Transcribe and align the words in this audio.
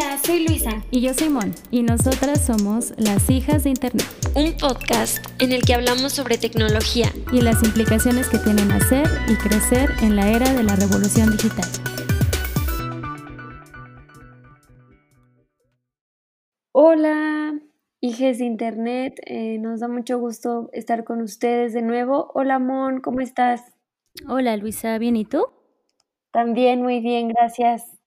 Hola, 0.00 0.16
soy 0.18 0.46
Luisa. 0.46 0.84
Y 0.92 1.00
yo 1.00 1.12
soy 1.12 1.28
Mon, 1.28 1.52
y 1.72 1.82
nosotras 1.82 2.46
somos 2.46 2.94
las 2.98 3.28
hijas 3.30 3.64
de 3.64 3.70
Internet. 3.70 4.06
Un 4.36 4.56
podcast 4.56 5.18
en 5.42 5.50
el 5.50 5.62
que 5.62 5.74
hablamos 5.74 6.12
sobre 6.12 6.38
tecnología 6.38 7.08
y 7.32 7.40
las 7.40 7.64
implicaciones 7.64 8.28
que 8.28 8.38
tienen 8.38 8.70
hacer 8.70 9.08
y 9.26 9.34
crecer 9.34 9.90
en 10.00 10.14
la 10.14 10.30
era 10.30 10.52
de 10.52 10.62
la 10.62 10.76
revolución 10.76 11.32
digital. 11.32 11.68
Hola, 16.70 17.58
hijas 18.00 18.38
de 18.38 18.44
Internet. 18.44 19.20
Eh, 19.26 19.58
nos 19.58 19.80
da 19.80 19.88
mucho 19.88 20.20
gusto 20.20 20.70
estar 20.74 21.02
con 21.02 21.22
ustedes 21.22 21.72
de 21.72 21.82
nuevo. 21.82 22.30
Hola, 22.34 22.60
Mon, 22.60 23.00
¿cómo 23.00 23.20
estás? 23.20 23.74
Hola, 24.28 24.56
Luisa, 24.58 24.96
¿bien 24.98 25.16
y 25.16 25.24
tú? 25.24 25.44
También 26.30 26.82
muy 26.82 27.00
bien, 27.00 27.26
gracias 27.26 27.97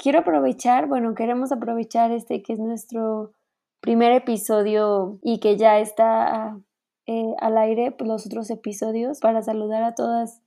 quiero 0.00 0.20
aprovechar, 0.20 0.88
bueno, 0.88 1.14
queremos 1.14 1.52
aprovechar 1.52 2.10
este 2.10 2.42
que 2.42 2.54
es 2.54 2.58
nuestro 2.58 3.32
primer 3.80 4.12
episodio 4.12 5.18
y 5.22 5.40
que 5.40 5.58
ya 5.58 5.78
está 5.78 6.58
eh, 7.06 7.34
al 7.38 7.58
aire 7.58 7.92
pues, 7.92 8.08
los 8.08 8.26
otros 8.26 8.50
episodios 8.50 9.20
para 9.20 9.42
saludar 9.42 9.82
a 9.82 9.94
todas 9.94 10.40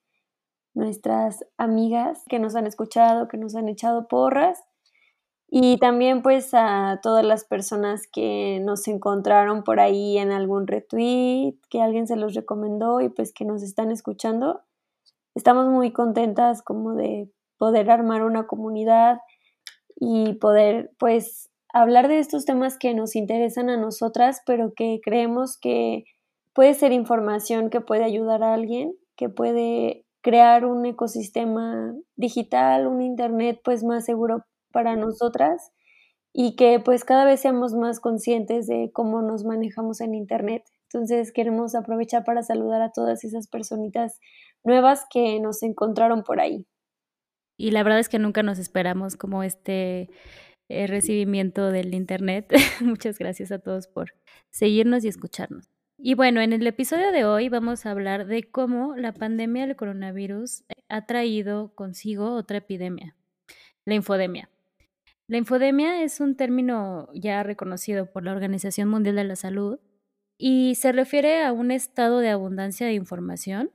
nuestras 0.74 1.46
amigas 1.58 2.24
que 2.28 2.40
nos 2.40 2.56
han 2.56 2.66
escuchado, 2.66 3.28
que 3.28 3.38
nos 3.38 3.56
han 3.56 3.70
echado 3.70 4.08
porras 4.08 4.64
y 5.48 5.78
también 5.78 6.24
pues 6.24 6.50
a 6.54 7.00
todas 7.04 7.24
las 7.24 7.46
personas 7.46 8.08
que 8.12 8.60
nos 8.60 8.88
encontraron 8.88 9.64
por 9.64 9.80
ahí 9.80 10.18
en 10.18 10.32
algún 10.32 10.66
retweet, 10.66 11.60
que 11.70 11.80
alguien 11.80 12.08
se 12.08 12.16
los 12.16 12.34
recomendó 12.34 13.02
y 13.02 13.10
pues 13.10 13.32
que 13.32 13.46
nos 13.46 13.62
están 13.62 13.92
escuchando. 13.92 14.62
Estamos 15.36 15.68
muy 15.68 15.92
contentas 15.92 16.64
como 16.64 16.96
de 16.96 17.30
poder 17.60 17.92
armar 17.92 18.24
una 18.24 18.48
comunidad 18.48 19.20
y 20.06 20.34
poder 20.34 20.92
pues 21.00 21.50
hablar 21.74 22.10
de 22.10 22.20
estos 22.20 22.44
temas 22.44 22.78
que 22.78 22.94
nos 22.94 23.16
interesan 23.16 23.70
a 23.70 23.78
nosotras, 23.78 24.42
pero 24.46 24.74
que 24.76 25.00
creemos 25.02 25.58
que 25.58 26.04
puede 26.54 26.74
ser 26.74 26.92
información 26.92 27.70
que 27.70 27.80
puede 27.80 28.04
ayudar 28.04 28.44
a 28.44 28.54
alguien, 28.54 28.94
que 29.16 29.30
puede 29.30 30.06
crear 30.22 30.66
un 30.66 30.86
ecosistema 30.86 31.94
digital, 32.16 32.88
un 32.88 33.02
internet 33.02 33.62
pues 33.64 33.84
más 33.84 34.06
seguro 34.06 34.44
para 34.72 34.96
nosotras 34.98 35.72
y 36.34 36.56
que 36.58 36.80
pues 36.80 37.06
cada 37.06 37.24
vez 37.24 37.40
seamos 37.40 37.74
más 37.74 38.00
conscientes 38.00 38.68
de 38.68 38.92
cómo 38.94 39.22
nos 39.22 39.46
manejamos 39.46 40.02
en 40.02 40.16
internet. 40.16 40.64
Entonces 40.92 41.32
queremos 41.32 41.76
aprovechar 41.76 42.26
para 42.26 42.44
saludar 42.44 42.82
a 42.82 42.92
todas 42.92 43.24
esas 43.24 43.48
personitas 43.48 44.20
nuevas 44.66 45.06
que 45.10 45.40
nos 45.40 45.64
encontraron 45.64 46.24
por 46.24 46.42
ahí 46.42 46.68
y 47.58 47.72
la 47.72 47.84
verdad 47.84 48.00
es 48.00 48.10
que 48.10 48.20
nunca 48.20 48.44
nos 48.44 48.60
esperamos 48.60 49.16
como 49.16 49.44
este 49.44 50.10
eh, 50.70 50.88
recibimiento 50.88 51.72
del 51.72 51.94
Internet. 51.94 52.52
Muchas 52.82 53.18
gracias 53.20 53.52
a 53.52 53.60
todos 53.60 53.88
por 53.88 54.14
seguirnos 54.50 55.04
y 55.04 55.08
escucharnos. 55.08 55.70
Y 55.98 56.16
bueno, 56.16 56.42
en 56.42 56.52
el 56.52 56.66
episodio 56.68 57.12
de 57.12 57.26
hoy 57.26 57.50
vamos 57.50 57.86
a 57.86 57.92
hablar 57.92 58.26
de 58.26 58.44
cómo 58.44 58.96
la 58.96 59.14
pandemia 59.14 59.68
del 59.68 59.76
coronavirus 59.76 60.64
ha 60.90 61.06
traído 61.06 61.74
consigo 61.76 62.34
otra 62.34 62.58
epidemia, 62.58 63.16
la 63.86 63.94
infodemia. 63.94 64.50
La 65.28 65.38
infodemia 65.38 66.04
es 66.04 66.20
un 66.20 66.36
término 66.36 67.08
ya 67.14 67.42
reconocido 67.44 68.12
por 68.12 68.26
la 68.26 68.34
Organización 68.34 68.90
Mundial 68.90 69.16
de 69.16 69.24
la 69.24 69.36
Salud 69.36 69.80
y 70.38 70.76
se 70.76 70.92
refiere 70.92 71.44
a 71.44 71.54
un 71.54 71.72
estado 71.72 72.20
de 72.20 72.30
abundancia 72.30 72.86
de 72.86 72.94
información 72.94 73.72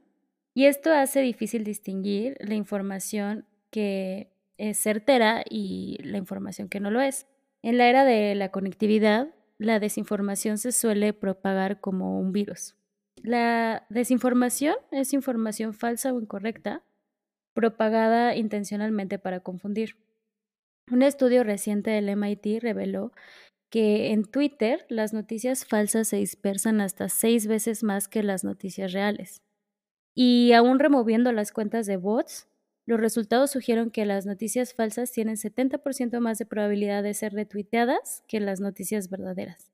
y 0.54 0.66
esto 0.66 0.92
hace 0.92 1.20
difícil 1.20 1.64
distinguir 1.64 2.36
la 2.40 2.54
información 2.54 3.46
que 3.70 4.32
es 4.56 4.78
certera 4.78 5.44
y 5.48 5.98
la 6.02 6.18
información 6.18 6.68
que 6.68 6.80
no 6.80 6.90
lo 6.90 7.00
es. 7.00 7.26
En 7.62 7.78
la 7.78 7.88
era 7.88 8.04
de 8.04 8.34
la 8.34 8.50
conectividad, 8.50 9.34
la 9.58 9.80
desinformación 9.80 10.58
se 10.58 10.72
suele 10.72 11.12
propagar 11.12 11.80
como 11.80 12.18
un 12.20 12.32
virus. 12.32 12.76
La 13.22 13.86
desinformación 13.88 14.76
es 14.92 15.12
información 15.12 15.74
falsa 15.74 16.12
o 16.12 16.20
incorrecta, 16.20 16.84
propagada 17.54 18.36
intencionalmente 18.36 19.18
para 19.18 19.40
confundir. 19.40 19.96
Un 20.90 21.02
estudio 21.02 21.42
reciente 21.44 21.90
del 21.90 22.08
MIT 22.08 22.62
reveló 22.62 23.12
que 23.70 24.12
en 24.12 24.24
Twitter 24.24 24.86
las 24.88 25.12
noticias 25.12 25.66
falsas 25.66 26.08
se 26.08 26.16
dispersan 26.16 26.80
hasta 26.80 27.08
seis 27.08 27.46
veces 27.46 27.82
más 27.82 28.08
que 28.08 28.22
las 28.22 28.44
noticias 28.44 28.92
reales. 28.92 29.42
Y 30.14 30.52
aún 30.52 30.78
removiendo 30.78 31.32
las 31.32 31.52
cuentas 31.52 31.86
de 31.86 31.96
bots, 31.96 32.48
los 32.88 32.98
resultados 32.98 33.50
sugieren 33.50 33.90
que 33.90 34.06
las 34.06 34.24
noticias 34.24 34.72
falsas 34.72 35.12
tienen 35.12 35.36
70% 35.36 36.20
más 36.20 36.38
de 36.38 36.46
probabilidad 36.46 37.02
de 37.02 37.12
ser 37.12 37.34
retuiteadas 37.34 38.24
que 38.26 38.40
las 38.40 38.60
noticias 38.60 39.10
verdaderas. 39.10 39.70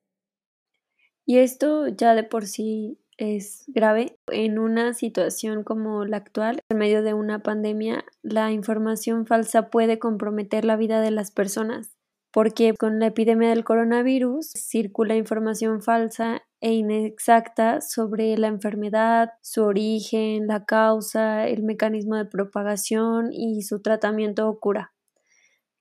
Y 1.25 1.39
esto 1.39 1.87
ya 1.87 2.17
de 2.17 2.25
por 2.25 2.49
sí 2.49 2.99
es 3.17 3.63
grave. 3.69 4.19
En 4.33 4.59
una 4.59 4.95
situación 4.95 5.63
como 5.63 6.05
la 6.05 6.17
actual, 6.17 6.59
en 6.69 6.77
medio 6.77 7.05
de 7.05 7.15
una 7.15 7.41
pandemia, 7.41 8.05
la 8.23 8.51
información 8.51 9.27
falsa 9.27 9.71
puede 9.71 10.01
comprometer 10.01 10.65
la 10.65 10.75
vida 10.75 11.01
de 11.01 11.13
las 11.13 11.31
personas, 11.31 11.95
porque 12.33 12.75
con 12.77 12.99
la 12.99 13.07
epidemia 13.07 13.51
del 13.51 13.63
coronavirus 13.63 14.51
circula 14.57 15.15
información 15.15 15.83
falsa 15.83 16.43
e 16.65 16.73
inexacta 16.73 17.83
sobre 17.83 18.39
la 18.39 18.47
enfermedad, 18.47 19.33
su 19.43 19.63
origen, 19.65 20.47
la 20.47 20.65
causa, 20.65 21.47
el 21.47 21.63
mecanismo 21.63 22.17
de 22.17 22.25
propagación 22.25 23.35
y 23.35 23.61
su 23.61 23.83
tratamiento 23.83 24.49
o 24.49 24.59
cura. 24.59 24.95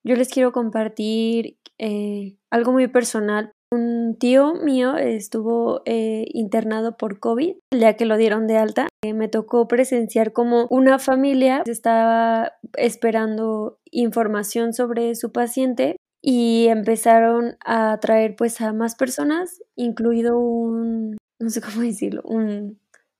Yo 0.03 0.17
les 0.17 0.27
quiero 0.27 0.51
compartir 0.51 1.57
eh, 1.79 2.35
algo 2.51 2.73
muy 2.73 2.89
personal. 2.89 3.53
Un 3.71 4.17
tío 4.19 4.55
mío 4.55 4.97
estuvo 4.97 5.83
eh, 5.85 6.25
internado 6.33 6.97
por 6.97 7.17
COVID 7.21 7.55
día 7.71 7.95
que 7.95 8.05
lo 8.05 8.17
dieron 8.17 8.45
de 8.45 8.57
alta. 8.57 8.89
Eh, 9.05 9.13
me 9.13 9.29
tocó 9.29 9.69
presenciar 9.69 10.33
como 10.33 10.67
una 10.69 10.99
familia 10.99 11.63
estaba 11.65 12.51
esperando 12.75 13.79
información 13.89 14.73
sobre 14.73 15.15
su 15.15 15.31
paciente 15.31 15.95
y 16.25 16.67
empezaron 16.69 17.57
a 17.65 17.99
traer 17.99 18.37
pues 18.37 18.61
a 18.61 18.71
más 18.71 18.95
personas, 18.95 19.61
incluido 19.75 20.39
un, 20.39 21.17
no 21.39 21.49
sé 21.49 21.61
cómo 21.61 21.81
decirlo, 21.81 22.21
un 22.23 22.79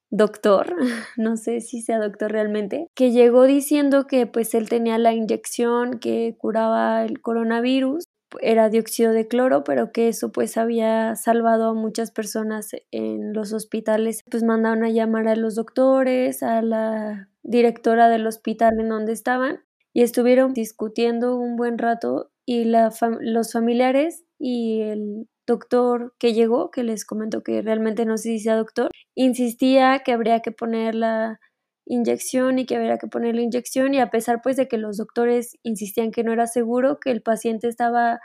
doctor, 0.10 0.76
no 1.18 1.36
sé 1.36 1.60
si 1.60 1.82
sea 1.82 2.00
doctor 2.00 2.32
realmente, 2.32 2.88
que 2.96 3.12
llegó 3.12 3.44
diciendo 3.44 4.08
que 4.08 4.26
pues 4.26 4.56
él 4.56 4.70
tenía 4.70 4.98
la 4.98 5.14
inyección 5.14 6.00
que 6.00 6.36
curaba 6.40 7.04
el 7.04 7.22
coronavirus, 7.22 8.06
era 8.42 8.70
dióxido 8.70 9.12
de 9.12 9.28
cloro, 9.28 9.64
pero 9.64 9.92
que 9.92 10.08
eso 10.08 10.32
pues 10.32 10.58
había 10.58 11.16
salvado 11.16 11.70
a 11.70 11.74
muchas 11.76 12.10
personas 12.10 12.72
en 12.90 13.32
los 13.32 13.54
hospitales. 13.54 14.22
Pues 14.32 14.42
mandaron 14.42 14.84
a 14.84 14.90
llamar 14.90 15.28
a 15.28 15.36
los 15.36 15.54
doctores, 15.54 16.42
a 16.42 16.64
la 16.64 17.30
directora 17.44 18.10
del 18.10 18.26
hospital 18.26 18.80
en 18.80 18.90
donde 18.90 19.12
estaban 19.12 19.60
y 19.94 20.02
estuvieron 20.02 20.54
discutiendo 20.54 21.38
un 21.38 21.56
buen 21.58 21.78
rato 21.78 22.32
y 22.46 22.66
la 22.66 22.92
los 23.22 23.52
familiares 23.52 24.24
y 24.40 24.82
el 24.82 25.28
doctor 25.48 26.14
que 26.20 26.34
llegó, 26.34 26.72
que 26.72 26.84
les 26.84 27.06
comentó 27.06 27.44
que 27.44 27.62
realmente 27.62 28.06
no 28.06 28.18
se 28.18 28.30
dice 28.30 28.52
doctor, 28.52 28.90
insistía 29.16 30.00
que 30.00 30.14
habría 30.14 30.42
que 30.42 30.52
poner 30.52 30.96
la 30.96 31.40
inyección 31.86 32.60
y 32.60 32.66
que 32.66 32.76
habría 32.76 32.98
que 32.98 33.08
poner 33.08 33.36
la 33.36 33.42
inyección 33.42 33.94
y 33.94 34.00
a 34.00 34.10
pesar 34.10 34.42
pues 34.42 34.56
de 34.56 34.68
que 34.68 34.78
los 34.78 34.98
doctores 34.98 35.58
insistían 35.64 36.12
que 36.12 36.24
no 36.24 36.32
era 36.32 36.48
seguro, 36.48 37.00
que 37.00 37.12
el 37.12 37.22
paciente 37.22 37.68
estaba 37.68 38.20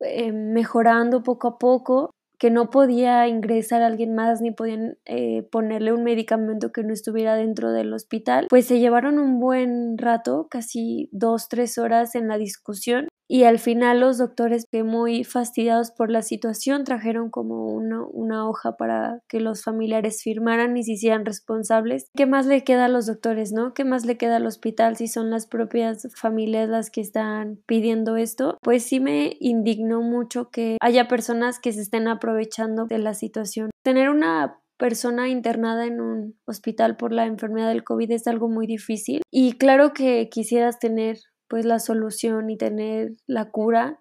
eh, 0.00 0.32
mejorando 0.32 1.22
poco 1.22 1.48
a 1.48 1.58
poco, 1.58 2.10
que 2.38 2.50
no 2.50 2.70
podía 2.70 3.28
ingresar 3.28 3.82
alguien 3.82 4.14
más 4.14 4.40
ni 4.40 4.50
podían 4.50 4.98
eh, 5.04 5.42
ponerle 5.50 5.92
un 5.92 6.02
medicamento 6.02 6.72
que 6.72 6.82
no 6.82 6.92
estuviera 6.92 7.36
dentro 7.36 7.72
del 7.72 7.92
hospital, 7.92 8.46
pues 8.48 8.66
se 8.66 8.80
llevaron 8.80 9.18
un 9.18 9.38
buen 9.38 9.98
rato, 9.98 10.48
casi 10.50 11.08
dos, 11.12 11.48
tres 11.48 11.78
horas 11.78 12.14
en 12.14 12.28
la 12.28 12.38
discusión 12.38 13.08
y 13.34 13.42
al 13.42 13.58
final 13.58 13.98
los 13.98 14.18
doctores 14.18 14.64
que 14.70 14.84
muy 14.84 15.24
fastidiados 15.24 15.90
por 15.90 16.08
la 16.08 16.22
situación 16.22 16.84
trajeron 16.84 17.30
como 17.30 17.66
una, 17.66 18.04
una, 18.12 18.48
hoja 18.48 18.76
para 18.76 19.22
que 19.28 19.40
los 19.40 19.64
familiares 19.64 20.22
firmaran 20.22 20.76
y 20.76 20.84
se 20.84 20.92
hicieran 20.92 21.24
responsables. 21.24 22.08
¿Qué 22.14 22.26
más 22.26 22.46
le 22.46 22.62
queda 22.62 22.84
a 22.84 22.88
los 22.88 23.06
doctores, 23.06 23.50
no? 23.50 23.74
¿Qué 23.74 23.84
más 23.84 24.06
le 24.06 24.16
queda 24.16 24.36
al 24.36 24.46
hospital 24.46 24.94
si 24.94 25.08
son 25.08 25.30
las 25.30 25.48
propias 25.48 26.06
familias 26.14 26.68
las 26.68 26.92
que 26.92 27.00
están 27.00 27.58
pidiendo 27.66 28.16
esto? 28.16 28.56
Pues 28.62 28.84
sí 28.84 29.00
me 29.00 29.36
indignó 29.40 30.00
mucho 30.00 30.50
que 30.50 30.78
haya 30.80 31.08
personas 31.08 31.58
que 31.58 31.72
se 31.72 31.80
estén 31.80 32.06
aprovechando 32.06 32.84
de 32.84 32.98
la 32.98 33.14
situación. 33.14 33.70
Tener 33.82 34.10
una 34.10 34.60
persona 34.76 35.28
internada 35.28 35.86
en 35.86 36.00
un 36.00 36.38
hospital 36.46 36.96
por 36.96 37.12
la 37.12 37.26
enfermedad 37.26 37.68
del 37.68 37.82
COVID 37.82 38.12
es 38.12 38.28
algo 38.28 38.48
muy 38.48 38.68
difícil 38.68 39.22
y 39.30 39.54
claro 39.54 39.92
que 39.92 40.28
quisieras 40.30 40.78
tener 40.78 41.18
pues 41.48 41.64
la 41.64 41.78
solución 41.78 42.50
y 42.50 42.56
tener 42.56 43.12
la 43.26 43.50
cura, 43.50 44.00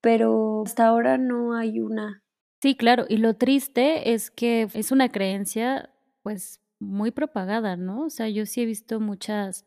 pero 0.00 0.62
hasta 0.64 0.86
ahora 0.86 1.18
no 1.18 1.54
hay 1.56 1.80
una. 1.80 2.22
Sí, 2.62 2.76
claro, 2.76 3.04
y 3.08 3.18
lo 3.18 3.34
triste 3.34 4.12
es 4.12 4.30
que 4.30 4.68
es 4.74 4.90
una 4.90 5.10
creencia 5.10 5.90
pues 6.22 6.60
muy 6.80 7.10
propagada, 7.10 7.76
¿no? 7.76 8.06
O 8.06 8.10
sea, 8.10 8.28
yo 8.28 8.46
sí 8.46 8.62
he 8.62 8.66
visto 8.66 9.00
muchas 9.00 9.64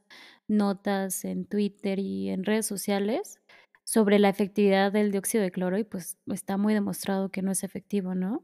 notas 0.48 1.24
en 1.26 1.46
Twitter 1.46 2.00
y 2.00 2.30
en 2.30 2.44
redes 2.44 2.66
sociales 2.66 3.40
sobre 3.84 4.20
la 4.20 4.30
efectividad 4.30 4.92
del 4.92 5.12
dióxido 5.12 5.44
de 5.44 5.52
cloro 5.52 5.78
y 5.78 5.84
pues 5.84 6.18
está 6.28 6.58
muy 6.58 6.74
demostrado 6.74 7.30
que 7.30 7.42
no 7.42 7.52
es 7.52 7.64
efectivo, 7.64 8.16
¿no? 8.16 8.44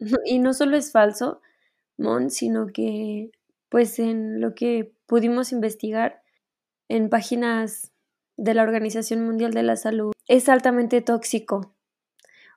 Y 0.26 0.38
no 0.38 0.52
solo 0.52 0.76
es 0.76 0.92
falso, 0.92 1.40
Mon, 1.98 2.30
sino 2.30 2.66
que 2.66 3.30
pues 3.70 3.98
en 3.98 4.40
lo 4.40 4.54
que 4.54 4.92
pudimos 5.06 5.52
investigar 5.52 6.22
en 6.88 7.08
páginas 7.08 7.92
de 8.36 8.54
la 8.54 8.62
Organización 8.62 9.24
Mundial 9.24 9.52
de 9.52 9.62
la 9.62 9.76
Salud 9.76 10.12
es 10.26 10.48
altamente 10.48 11.00
tóxico. 11.00 11.74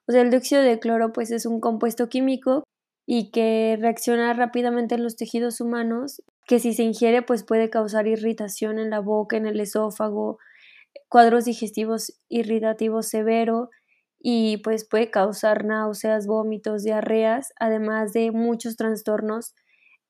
O 0.08 0.12
sea, 0.12 0.22
el 0.22 0.32
dióxido 0.32 0.62
de 0.62 0.80
cloro 0.80 1.14
pues 1.14 1.32
es 1.32 1.46
un 1.46 1.60
compuesto 1.60 2.10
químico 2.10 2.64
y 3.06 3.32
que 3.32 3.78
reacciona 3.80 4.34
rápidamente 4.34 4.96
en 4.96 5.04
los 5.04 5.16
tejidos 5.16 5.62
humanos, 5.62 6.22
que 6.48 6.60
si 6.60 6.74
se 6.74 6.84
ingiere 6.84 7.22
pues 7.22 7.44
puede 7.44 7.70
causar 7.70 8.08
irritación 8.08 8.80
en 8.80 8.90
la 8.90 9.00
boca, 9.00 9.38
en 9.38 9.46
el 9.46 9.60
esófago, 9.60 10.38
cuadros 11.08 11.46
digestivos 11.46 12.20
irritativos 12.28 13.08
severo 13.08 13.70
y 14.20 14.58
pues 14.58 14.88
puede 14.88 15.10
causar 15.10 15.66
náuseas, 15.66 16.28
vómitos, 16.28 16.84
diarreas, 16.84 17.54
además 17.60 18.14
de 18.14 18.32
muchos 18.32 18.76
trastornos 18.76 19.56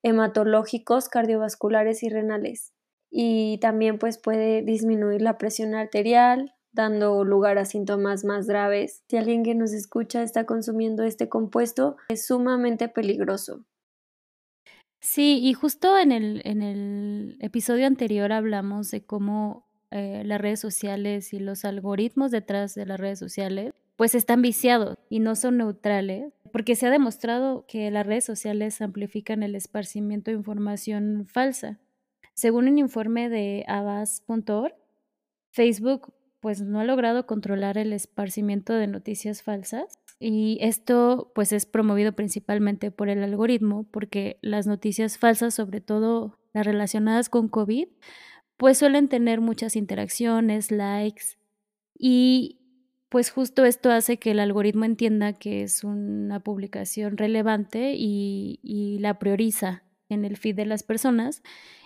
hematológicos, 0.01 1.10
cardiovasculares 1.10 2.04
y 2.04 2.10
renales. 2.10 2.74
Y 3.11 3.57
también 3.59 3.97
pues 3.97 4.17
puede 4.17 4.61
disminuir 4.61 5.21
la 5.21 5.38
presión 5.38 5.73
arterial, 5.73 6.53
dando 6.71 7.23
lugar 7.23 7.57
a 7.57 7.65
síntomas 7.65 8.23
más 8.23 8.47
graves. 8.47 9.03
Si 9.09 9.17
alguien 9.17 9.44
que 9.44 9.56
nos 9.56 9.73
escucha 9.73 10.21
está 10.23 10.45
consumiendo 10.45 11.03
este 11.03 11.29
compuesto, 11.29 11.97
es 12.09 12.25
sumamente 12.27 12.88
peligroso. 12.88 13.65
Sí, 15.01 15.39
y 15.41 15.53
justo 15.53 15.97
en 15.97 16.11
el, 16.11 16.41
en 16.44 16.61
el 16.61 17.38
episodio 17.39 17.88
anterior 17.88 18.31
hablamos 18.31 18.91
de 18.91 19.06
cómo 19.06 19.65
eh, 19.91 20.23
las 20.25 20.41
redes 20.41 20.59
sociales 20.59 21.33
y 21.33 21.39
los 21.39 21.65
algoritmos 21.65 22.31
detrás 22.31 22.75
de 22.75 22.85
las 22.85 23.00
redes 23.00 23.17
sociales 23.17 23.73
pues 23.95 24.15
están 24.15 24.41
viciados 24.41 24.95
y 25.09 25.19
no 25.19 25.35
son 25.35 25.57
neutrales, 25.57 26.31
porque 26.53 26.75
se 26.75 26.88
ha 26.88 26.89
demostrado 26.89 27.65
que 27.67 27.91
las 27.91 28.07
redes 28.07 28.23
sociales 28.23 28.81
amplifican 28.81 29.44
el 29.44 29.56
esparcimiento 29.56 30.31
de 30.31 30.38
información 30.38 31.27
falsa. 31.27 31.79
Según 32.33 32.67
un 32.67 32.77
informe 32.77 33.29
de 33.29 33.65
Abbas.org, 33.67 34.73
Facebook 35.51 36.13
pues 36.39 36.61
no 36.61 36.79
ha 36.79 36.83
logrado 36.83 37.25
controlar 37.25 37.77
el 37.77 37.93
esparcimiento 37.93 38.73
de 38.73 38.87
noticias 38.87 39.43
falsas 39.43 39.99
y 40.19 40.57
esto 40.61 41.31
pues 41.35 41.51
es 41.51 41.65
promovido 41.65 42.13
principalmente 42.13 42.91
por 42.91 43.09
el 43.09 43.23
algoritmo 43.23 43.85
porque 43.91 44.37
las 44.41 44.67
noticias 44.67 45.17
falsas, 45.17 45.53
sobre 45.53 45.81
todo 45.81 46.37
las 46.53 46.65
relacionadas 46.65 47.29
con 47.29 47.49
COVID, 47.49 47.87
pues 48.57 48.77
suelen 48.77 49.07
tener 49.07 49.41
muchas 49.41 49.75
interacciones, 49.75 50.71
likes 50.71 51.37
y 51.97 52.59
pues 53.09 53.31
justo 53.31 53.65
esto 53.65 53.91
hace 53.91 54.17
que 54.17 54.31
el 54.31 54.39
algoritmo 54.39 54.85
entienda 54.85 55.33
que 55.33 55.63
es 55.63 55.83
una 55.83 56.39
publicación 56.39 57.17
relevante 57.17 57.95
y 57.95 58.97
la 59.01 59.19
prioriza 59.19 59.83
en 60.09 60.25
el 60.25 60.38
feed 60.38 60.56
de 60.56 60.65
las 60.65 60.83
personas 60.83 61.41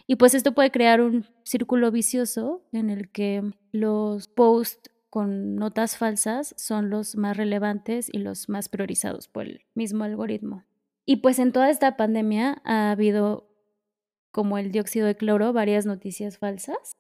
y 0.06 0.18
pues 0.18 0.34
esto 0.34 0.54
puede 0.54 0.72
crear 0.72 1.02
un 1.02 1.26
círculo 1.44 1.92
vicioso 1.92 2.64
en 2.72 2.90
el 2.90 3.10
que 3.10 3.42
los 3.72 4.28
posts 4.28 4.92
con 5.10 5.56
notas 5.56 5.98
falsas 5.98 6.54
son 6.58 6.90
los 6.90 7.16
más 7.16 7.38
relevantes 7.38 8.10
y 8.12 8.18
los 8.18 8.50
más 8.50 8.68
priorizados 8.68 9.28
por 9.28 9.46
el 9.46 9.62
mismo 9.76 10.04
algoritmo. 10.04 10.66
Y 11.06 11.18
pues 11.18 11.40
en 11.40 11.52
toda 11.52 11.70
esta 11.70 11.96
pandemia 11.98 12.62
ha 12.66 12.92
habido, 12.92 13.48
como 14.32 14.58
el 14.58 14.72
dióxido 14.72 15.06
de 15.06 15.16
cloro, 15.16 15.54
varias 15.54 15.86
noticias 15.86 16.38
falsas. 16.38 16.98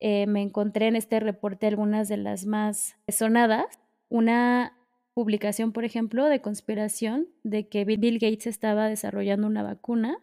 Eh, 0.00 0.26
me 0.26 0.42
encontré 0.42 0.88
en 0.88 0.96
este 0.96 1.20
reporte 1.20 1.68
algunas 1.68 2.08
de 2.08 2.16
las 2.16 2.44
más 2.44 2.96
sonadas. 3.08 3.66
Una 4.08 4.76
publicación, 5.14 5.72
por 5.72 5.84
ejemplo, 5.84 6.26
de 6.26 6.40
conspiración 6.40 7.28
de 7.44 7.68
que 7.68 7.84
Bill 7.84 8.18
Gates 8.18 8.46
estaba 8.46 8.88
desarrollando 8.88 9.46
una 9.46 9.62
vacuna 9.62 10.18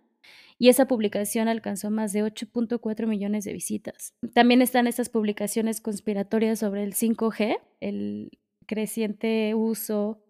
y 0.60 0.70
esa 0.70 0.88
publicación 0.88 1.48
alcanzó 1.48 1.90
más 1.90 2.14
de 2.14 2.24
8.4 2.24 3.08
millones 3.08 3.46
de 3.46 3.54
visitas. 3.54 4.14
También 4.34 4.62
están 4.62 4.86
estas 4.86 5.10
publicaciones 5.10 5.82
conspiratorias 5.82 6.60
sobre 6.60 6.84
el 6.84 6.94
5G, 6.94 7.58
el 7.80 8.30
creciente 8.68 9.56
uso 9.56 10.22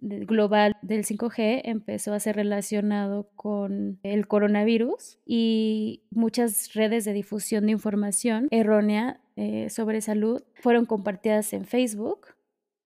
global 0.00 0.76
del 0.82 1.04
5G 1.04 1.62
empezó 1.64 2.12
a 2.12 2.20
ser 2.20 2.36
relacionado 2.36 3.30
con 3.34 3.98
el 4.02 4.28
coronavirus 4.28 5.18
y 5.26 6.04
muchas 6.10 6.72
redes 6.74 7.04
de 7.04 7.12
difusión 7.12 7.66
de 7.66 7.72
información 7.72 8.46
errónea 8.50 9.20
eh, 9.36 9.70
sobre 9.70 10.00
salud 10.00 10.42
fueron 10.54 10.86
compartidas 10.86 11.52
en 11.52 11.64
Facebook 11.64 12.28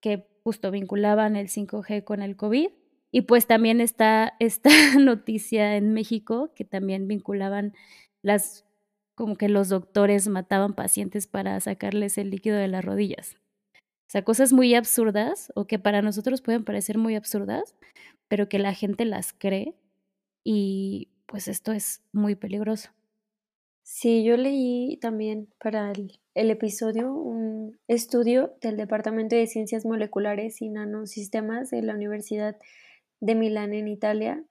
que 0.01 0.27
justo 0.43 0.71
vinculaban 0.71 1.35
el 1.35 1.49
5G 1.49 2.03
con 2.03 2.21
el 2.21 2.35
COVID 2.35 2.69
y 3.15 3.21
pues 3.21 3.45
también 3.45 3.79
está 3.79 4.33
esta 4.39 4.69
noticia 4.99 5.77
en 5.77 5.93
México 5.93 6.51
que 6.55 6.65
también 6.65 7.07
vinculaban 7.07 7.73
las, 8.23 8.65
como 9.15 9.35
que 9.35 9.49
los 9.49 9.69
doctores 9.69 10.27
mataban 10.27 10.73
pacientes 10.73 11.27
para 11.27 11.59
sacarles 11.59 12.17
el 12.17 12.31
líquido 12.31 12.57
de 12.57 12.67
las 12.67 12.83
rodillas. 12.83 13.37
O 13.75 14.09
sea, 14.13 14.23
cosas 14.23 14.51
muy 14.51 14.73
absurdas 14.73 15.51
o 15.55 15.67
que 15.67 15.77
para 15.77 16.01
nosotros 16.01 16.41
pueden 16.41 16.65
parecer 16.65 16.97
muy 16.97 17.15
absurdas, 17.15 17.75
pero 18.27 18.49
que 18.49 18.57
la 18.57 18.73
gente 18.73 19.05
las 19.05 19.31
cree 19.31 19.75
y 20.43 21.09
pues 21.27 21.47
esto 21.47 21.71
es 21.71 22.01
muy 22.13 22.33
peligroso. 22.33 22.89
Sí, 23.83 24.23
yo 24.23 24.37
leí 24.37 24.97
también 24.97 25.49
para 25.59 25.91
el, 25.91 26.19
el, 26.33 26.49
episodio 26.49 27.13
un 27.13 27.77
estudio 27.87 28.55
del 28.61 28.77
Departamento 28.77 29.35
de 29.35 29.45
Ciencias 29.45 29.85
Moleculares 29.85 30.63
y 30.63 30.69
Nanosistemas 30.69 31.69
de 31.69 31.83
la 31.83 31.93
Universidad 31.93 32.57
de 33.23 33.35
Milán 33.35 33.73
en 33.73 33.87
Italia. 33.87 34.43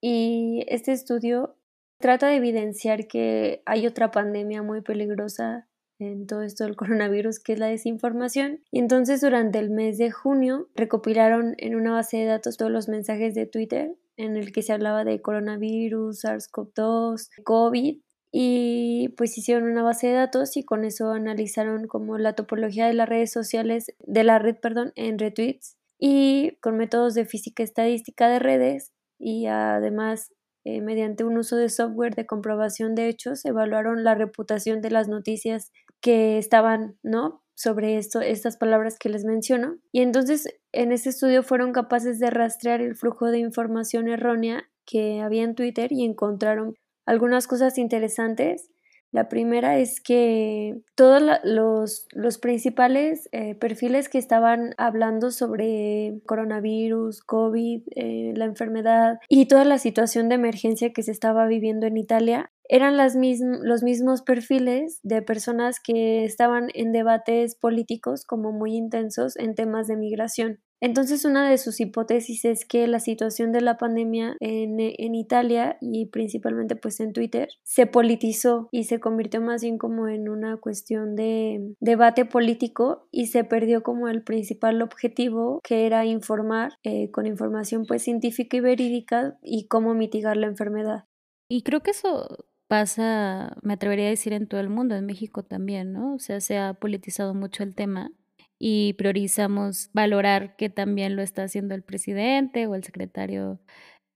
Y 0.00 0.64
este 0.68 0.92
estudio 0.92 1.56
trata 1.98 2.28
de 2.28 2.36
evidenciar 2.36 3.06
que 3.06 3.62
hay 3.64 3.86
otra 3.86 4.10
pandemia 4.10 4.62
muy 4.62 4.82
peligrosa 4.82 5.66
en 5.98 6.26
todo 6.26 6.42
esto 6.42 6.64
del 6.64 6.76
coronavirus, 6.76 7.40
que 7.40 7.54
es 7.54 7.58
la 7.58 7.66
desinformación. 7.66 8.60
Y 8.70 8.78
entonces 8.78 9.22
durante 9.22 9.58
el 9.58 9.70
mes 9.70 9.96
de 9.96 10.10
junio 10.10 10.68
recopilaron 10.74 11.54
en 11.56 11.74
una 11.74 11.92
base 11.92 12.18
de 12.18 12.26
datos 12.26 12.58
todos 12.58 12.70
los 12.70 12.88
mensajes 12.88 13.34
de 13.34 13.46
Twitter 13.46 13.96
en 14.18 14.36
el 14.36 14.52
que 14.52 14.62
se 14.62 14.74
hablaba 14.74 15.04
de 15.04 15.22
coronavirus, 15.22 16.24
SARS-CoV-2, 16.24 17.30
COVID. 17.42 18.00
Y 18.36 19.08
pues 19.16 19.38
hicieron 19.38 19.64
una 19.70 19.82
base 19.82 20.08
de 20.08 20.14
datos 20.14 20.58
y 20.58 20.64
con 20.64 20.84
eso 20.84 21.10
analizaron 21.10 21.86
como 21.86 22.18
la 22.18 22.34
topología 22.34 22.86
de 22.86 22.94
las 22.94 23.08
redes 23.08 23.32
sociales, 23.32 23.94
de 24.00 24.24
la 24.24 24.38
red, 24.38 24.56
perdón, 24.56 24.92
en 24.96 25.18
retweets 25.18 25.78
y 25.98 26.56
con 26.60 26.76
métodos 26.76 27.14
de 27.14 27.24
física 27.24 27.62
estadística 27.62 28.28
de 28.28 28.38
redes 28.38 28.92
y 29.18 29.46
además 29.46 30.32
eh, 30.64 30.80
mediante 30.80 31.24
un 31.24 31.36
uso 31.38 31.56
de 31.56 31.68
software 31.68 32.14
de 32.14 32.26
comprobación 32.26 32.94
de 32.94 33.08
hechos 33.08 33.44
evaluaron 33.44 34.04
la 34.04 34.14
reputación 34.14 34.80
de 34.80 34.90
las 34.90 35.08
noticias 35.08 35.70
que 36.00 36.38
estaban, 36.38 36.98
¿no? 37.02 37.44
sobre 37.54 37.96
esto, 37.98 38.20
estas 38.20 38.56
palabras 38.56 38.98
que 38.98 39.08
les 39.08 39.24
menciono. 39.24 39.76
Y 39.92 40.00
entonces 40.00 40.48
en 40.72 40.92
este 40.92 41.10
estudio 41.10 41.42
fueron 41.42 41.72
capaces 41.72 42.18
de 42.18 42.30
rastrear 42.30 42.80
el 42.80 42.96
flujo 42.96 43.30
de 43.30 43.38
información 43.38 44.08
errónea 44.08 44.68
que 44.84 45.20
había 45.20 45.44
en 45.44 45.54
Twitter 45.54 45.92
y 45.92 46.04
encontraron 46.04 46.74
algunas 47.06 47.46
cosas 47.46 47.78
interesantes 47.78 48.70
la 49.14 49.28
primera 49.28 49.78
es 49.78 50.00
que 50.00 50.80
todos 50.96 51.22
los, 51.44 52.08
los, 52.12 52.38
principales 52.38 53.28
eh, 53.30 53.54
perfiles 53.54 54.08
que 54.08 54.18
estaban 54.18 54.74
hablando 54.76 55.30
sobre 55.30 56.20
coronavirus, 56.26 57.22
COVID, 57.22 57.82
eh, 57.94 58.32
la 58.34 58.46
enfermedad 58.46 59.20
y 59.28 59.46
toda 59.46 59.64
la 59.64 59.78
situación 59.78 60.28
de 60.28 60.34
emergencia 60.34 60.92
que 60.92 61.04
se 61.04 61.12
estaba 61.12 61.46
viviendo 61.46 61.86
en 61.86 61.96
Italia 61.96 62.50
eran 62.68 62.96
las 62.96 63.14
los 63.14 63.84
mismos 63.84 64.22
perfiles 64.22 64.98
de 65.04 65.22
personas 65.22 65.78
que 65.78 66.24
estaban 66.24 66.70
en 66.74 66.90
debates 66.90 67.54
políticos 67.54 68.24
como 68.24 68.50
muy 68.50 68.74
intensos 68.74 69.36
en 69.36 69.54
temas 69.54 69.86
de 69.86 69.96
migración. 69.96 70.58
Entonces, 70.84 71.24
una 71.24 71.48
de 71.48 71.56
sus 71.56 71.80
hipótesis 71.80 72.44
es 72.44 72.66
que 72.66 72.86
la 72.86 73.00
situación 73.00 73.52
de 73.52 73.62
la 73.62 73.78
pandemia 73.78 74.36
en, 74.40 75.14
Italia 75.14 75.78
y 75.80 76.10
principalmente 76.10 76.76
pues 76.76 77.00
en 77.00 77.14
Twitter 77.14 77.48
se 77.62 77.86
politizó 77.86 78.68
y 78.70 78.84
se 78.84 79.00
convirtió 79.00 79.40
más 79.40 79.62
bien 79.62 79.78
como 79.78 80.08
en 80.08 80.28
una 80.28 80.58
cuestión 80.58 81.16
de 81.16 81.74
debate 81.80 82.26
político 82.26 83.08
y 83.10 83.28
se 83.28 83.44
perdió 83.44 83.82
como 83.82 84.08
el 84.08 84.22
principal 84.22 84.82
objetivo 84.82 85.58
que 85.64 85.86
era 85.86 86.04
informar 86.04 86.74
eh, 86.82 87.10
con 87.10 87.24
información 87.24 87.86
pues 87.86 88.02
científica 88.02 88.58
y 88.58 88.60
verídica 88.60 89.38
y 89.42 89.68
cómo 89.68 89.94
mitigar 89.94 90.36
la 90.36 90.48
enfermedad. 90.48 91.04
Y 91.48 91.62
creo 91.62 91.82
que 91.82 91.92
eso 91.92 92.44
pasa, 92.68 93.56
me 93.62 93.72
atrevería 93.72 94.08
a 94.08 94.10
decir 94.10 94.34
en 94.34 94.48
todo 94.48 94.60
el 94.60 94.68
mundo, 94.68 94.96
en 94.96 95.06
México 95.06 95.44
también, 95.44 95.94
¿no? 95.94 96.14
O 96.14 96.18
sea, 96.18 96.42
se 96.42 96.58
ha 96.58 96.74
politizado 96.74 97.32
mucho 97.32 97.62
el 97.62 97.74
tema 97.74 98.12
y 98.58 98.94
priorizamos 98.94 99.90
valorar 99.92 100.56
que 100.56 100.70
también 100.70 101.16
lo 101.16 101.22
está 101.22 101.44
haciendo 101.44 101.74
el 101.74 101.82
presidente 101.82 102.66
o 102.66 102.74
el 102.74 102.84
secretario 102.84 103.60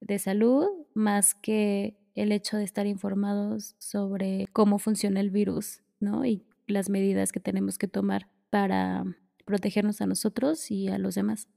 de 0.01 0.19
salud, 0.19 0.67
más 0.95 1.35
que 1.35 1.99
el 2.15 2.33
hecho 2.33 2.57
de 2.57 2.65
estar 2.65 2.87
informados 2.87 3.75
sobre 3.79 4.47
cómo 4.53 4.79
funciona 4.79 5.21
el 5.21 5.31
virus, 5.31 5.83
¿no? 6.01 6.25
Y 6.25 6.45
las 6.67 6.91
medidas 6.91 7.33
que 7.33 7.41
tenemos 7.41 7.79
que 7.79 7.89
tomar 7.89 8.29
para 8.51 9.05
protegernos 9.45 10.01
a 10.01 10.07
nosotros 10.07 10.71
y 10.71 10.89
a 10.89 10.99
los 10.99 11.15
demás. 11.15 11.49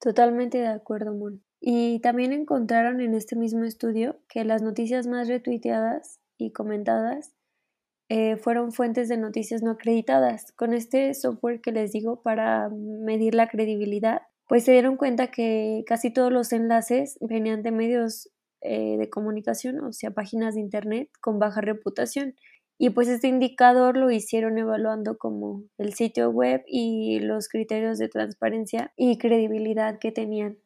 Totalmente 0.00 0.58
de 0.58 0.68
acuerdo, 0.68 1.14
Mon. 1.14 1.42
Y 1.60 2.00
también 2.00 2.32
encontraron 2.32 3.00
en 3.00 3.14
este 3.14 3.36
mismo 3.36 3.64
estudio 3.64 4.20
que 4.28 4.44
las 4.44 4.62
noticias 4.62 5.06
más 5.06 5.28
retuiteadas 5.28 6.20
y 6.38 6.52
comentadas 6.52 7.35
eh, 8.08 8.36
fueron 8.36 8.72
fuentes 8.72 9.08
de 9.08 9.16
noticias 9.16 9.62
no 9.62 9.72
acreditadas. 9.72 10.52
Con 10.52 10.72
este 10.74 11.12
software 11.14 11.60
que 11.60 11.72
les 11.72 11.92
digo 11.92 12.22
para 12.22 12.68
medir 12.70 13.34
la 13.34 13.48
credibilidad, 13.48 14.22
pues 14.48 14.64
se 14.64 14.72
dieron 14.72 14.96
cuenta 14.96 15.28
que 15.28 15.82
casi 15.86 16.12
todos 16.12 16.32
los 16.32 16.52
enlaces 16.52 17.18
venían 17.20 17.62
de 17.62 17.72
medios 17.72 18.30
eh, 18.62 18.96
de 18.96 19.10
comunicación, 19.10 19.80
o 19.84 19.92
sea, 19.92 20.12
páginas 20.12 20.54
de 20.54 20.60
Internet 20.60 21.10
con 21.20 21.38
baja 21.38 21.60
reputación. 21.60 22.34
Y 22.78 22.90
pues 22.90 23.08
este 23.08 23.28
indicador 23.28 23.96
lo 23.96 24.10
hicieron 24.10 24.58
evaluando 24.58 25.16
como 25.18 25.64
el 25.78 25.94
sitio 25.94 26.30
web 26.30 26.62
y 26.66 27.20
los 27.20 27.48
criterios 27.48 27.98
de 27.98 28.08
transparencia 28.08 28.92
y 28.96 29.18
credibilidad 29.18 29.98
que 29.98 30.12
tenían. 30.12 30.58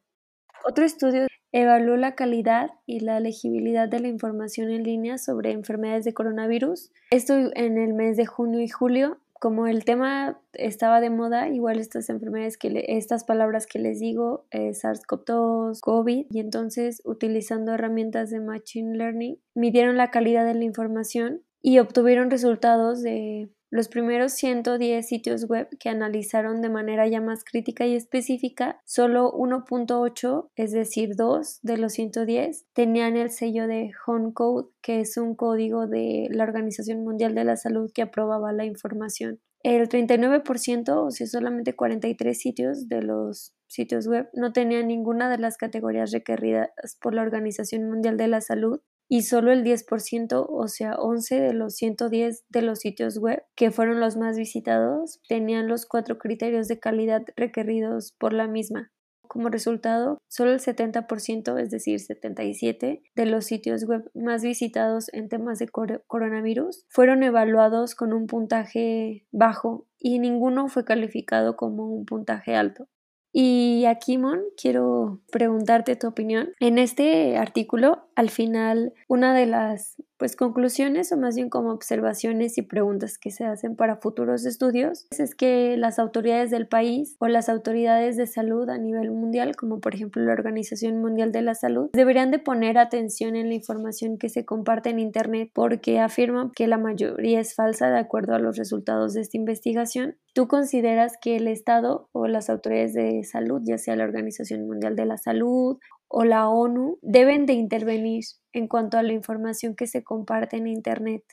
Otro 0.71 0.85
estudio 0.85 1.27
evaluó 1.51 1.97
la 1.97 2.15
calidad 2.15 2.71
y 2.85 3.01
la 3.01 3.19
legibilidad 3.19 3.89
de 3.89 3.99
la 3.99 4.07
información 4.07 4.71
en 4.71 4.83
línea 4.83 5.17
sobre 5.17 5.51
enfermedades 5.51 6.05
de 6.05 6.13
coronavirus. 6.13 6.93
Esto 7.09 7.33
en 7.55 7.77
el 7.77 7.93
mes 7.93 8.15
de 8.15 8.25
junio 8.25 8.61
y 8.61 8.69
julio. 8.69 9.17
Como 9.33 9.67
el 9.67 9.83
tema 9.83 10.39
estaba 10.53 11.01
de 11.01 11.09
moda, 11.09 11.49
igual 11.49 11.77
estas 11.77 12.09
enfermedades 12.09 12.57
que 12.57 12.85
estas 12.87 13.25
palabras 13.25 13.67
que 13.67 13.79
les 13.79 13.99
digo, 13.99 14.45
eh, 14.51 14.71
SARS-CoV-2, 14.71 15.81
COVID, 15.81 16.27
y 16.29 16.39
entonces 16.39 17.01
utilizando 17.03 17.73
herramientas 17.73 18.29
de 18.29 18.39
machine 18.39 18.97
learning, 18.97 19.39
midieron 19.53 19.97
la 19.97 20.09
calidad 20.09 20.45
de 20.45 20.53
la 20.53 20.63
información 20.63 21.41
y 21.61 21.79
obtuvieron 21.79 22.31
resultados 22.31 23.01
de 23.01 23.49
los 23.71 23.87
primeros 23.87 24.33
110 24.33 25.07
sitios 25.07 25.47
web 25.47 25.69
que 25.79 25.89
analizaron 25.89 26.61
de 26.61 26.69
manera 26.69 27.07
ya 27.07 27.21
más 27.21 27.45
crítica 27.45 27.87
y 27.87 27.95
específica, 27.95 28.81
solo 28.85 29.31
1.8, 29.31 30.49
es 30.55 30.71
decir, 30.71 31.15
2 31.15 31.59
de 31.63 31.77
los 31.77 31.93
110, 31.93 32.65
tenían 32.73 33.15
el 33.15 33.31
sello 33.31 33.67
de 33.67 33.91
Home 34.05 34.33
Code, 34.33 34.67
que 34.81 34.99
es 34.99 35.15
un 35.15 35.35
código 35.35 35.87
de 35.87 36.27
la 36.31 36.43
Organización 36.43 37.03
Mundial 37.05 37.33
de 37.33 37.45
la 37.45 37.55
Salud 37.55 37.89
que 37.93 38.01
aprobaba 38.01 38.51
la 38.51 38.65
información. 38.65 39.39
El 39.63 39.87
39%, 39.87 41.05
o 41.05 41.11
sea, 41.11 41.27
solamente 41.27 41.75
43 41.75 42.37
sitios 42.37 42.89
de 42.89 43.03
los 43.03 43.53
sitios 43.67 44.07
web 44.07 44.27
no 44.33 44.51
tenían 44.51 44.87
ninguna 44.87 45.29
de 45.29 45.37
las 45.37 45.55
categorías 45.55 46.11
requeridas 46.11 46.69
por 46.99 47.13
la 47.13 47.21
Organización 47.21 47.87
Mundial 47.89 48.17
de 48.17 48.27
la 48.27 48.41
Salud 48.41 48.81
y 49.13 49.23
solo 49.23 49.51
el 49.51 49.65
10%, 49.65 50.47
o 50.49 50.67
sea, 50.69 50.95
11 50.95 51.41
de 51.41 51.53
los 51.53 51.75
110 51.75 52.45
de 52.47 52.61
los 52.61 52.79
sitios 52.79 53.17
web 53.17 53.43
que 53.57 53.69
fueron 53.69 53.99
los 53.99 54.15
más 54.15 54.37
visitados, 54.37 55.19
tenían 55.27 55.67
los 55.67 55.85
cuatro 55.85 56.17
criterios 56.17 56.69
de 56.69 56.79
calidad 56.79 57.21
requeridos 57.35 58.13
por 58.17 58.31
la 58.31 58.47
misma. 58.47 58.89
Como 59.27 59.49
resultado, 59.49 60.17
solo 60.29 60.53
el 60.53 60.61
70%, 60.61 61.57
es 61.61 61.71
decir, 61.71 61.99
77 61.99 63.03
de 63.13 63.25
los 63.25 63.43
sitios 63.43 63.83
web 63.83 64.09
más 64.13 64.43
visitados 64.43 65.13
en 65.13 65.27
temas 65.27 65.59
de 65.59 65.67
coronavirus 65.67 66.85
fueron 66.87 67.23
evaluados 67.23 67.95
con 67.95 68.13
un 68.13 68.27
puntaje 68.27 69.27
bajo 69.33 69.87
y 69.99 70.19
ninguno 70.19 70.69
fue 70.69 70.85
calificado 70.85 71.57
como 71.57 71.85
un 71.85 72.05
puntaje 72.05 72.55
alto. 72.55 72.87
Y 73.33 73.85
aquí, 73.85 74.17
Mon, 74.17 74.41
quiero 74.57 75.21
preguntarte 75.31 75.95
tu 75.95 76.07
opinión. 76.07 76.53
En 76.59 76.77
este 76.77 77.37
artículo, 77.37 78.09
al 78.15 78.29
final, 78.29 78.93
una 79.07 79.33
de 79.33 79.45
las 79.45 79.95
pues 80.21 80.35
conclusiones 80.35 81.11
o 81.11 81.17
más 81.17 81.35
bien 81.35 81.49
como 81.49 81.71
observaciones 81.71 82.59
y 82.59 82.61
preguntas 82.61 83.17
que 83.17 83.31
se 83.31 83.43
hacen 83.43 83.75
para 83.75 83.95
futuros 83.95 84.45
estudios 84.45 85.07
es 85.17 85.33
que 85.33 85.75
las 85.77 85.97
autoridades 85.97 86.51
del 86.51 86.67
país 86.67 87.15
o 87.17 87.27
las 87.27 87.49
autoridades 87.49 88.17
de 88.17 88.27
salud 88.27 88.69
a 88.69 88.77
nivel 88.77 89.09
mundial, 89.09 89.55
como 89.55 89.79
por 89.79 89.95
ejemplo 89.95 90.23
la 90.23 90.33
Organización 90.33 91.01
Mundial 91.01 91.31
de 91.31 91.41
la 91.41 91.55
Salud, 91.55 91.89
deberían 91.93 92.29
de 92.29 92.37
poner 92.37 92.77
atención 92.77 93.35
en 93.35 93.47
la 93.47 93.55
información 93.55 94.19
que 94.19 94.29
se 94.29 94.45
comparte 94.45 94.91
en 94.91 94.99
Internet 94.99 95.49
porque 95.55 95.99
afirman 95.99 96.51
que 96.51 96.67
la 96.67 96.77
mayoría 96.77 97.39
es 97.39 97.55
falsa 97.55 97.89
de 97.89 97.97
acuerdo 97.97 98.35
a 98.35 98.39
los 98.39 98.57
resultados 98.57 99.15
de 99.15 99.21
esta 99.21 99.37
investigación. 99.37 100.17
¿Tú 100.33 100.47
consideras 100.47 101.17
que 101.19 101.37
el 101.37 101.47
Estado 101.47 102.09
o 102.11 102.27
las 102.27 102.51
autoridades 102.51 102.93
de 102.93 103.23
salud, 103.23 103.63
ya 103.65 103.79
sea 103.79 103.95
la 103.95 104.03
Organización 104.03 104.67
Mundial 104.67 104.95
de 104.95 105.07
la 105.07 105.17
Salud 105.17 105.79
o 106.13 106.25
la 106.25 106.49
ONU 106.49 106.99
deben 107.01 107.45
de 107.45 107.53
intervenir 107.53 108.25
en 108.51 108.67
cuanto 108.67 108.97
a 108.97 109.03
la 109.03 109.13
información 109.13 109.75
que 109.75 109.87
se 109.87 110.03
comparte 110.03 110.57
en 110.57 110.67
Internet. 110.67 111.23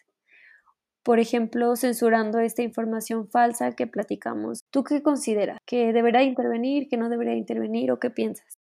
Por 1.03 1.19
ejemplo, 1.19 1.75
censurando 1.75 2.39
esta 2.39 2.63
información 2.63 3.29
falsa 3.29 3.73
que 3.73 3.87
platicamos. 3.87 4.61
¿Tú 4.71 4.85
qué 4.85 5.03
consideras? 5.03 5.59
¿Que 5.67 5.93
deberá 5.93 6.23
intervenir? 6.23 6.89
¿Que 6.89 6.97
no 6.97 7.09
debería 7.09 7.35
intervenir? 7.35 7.91
¿O 7.91 7.99
qué 7.99 8.11
piensas? 8.11 8.59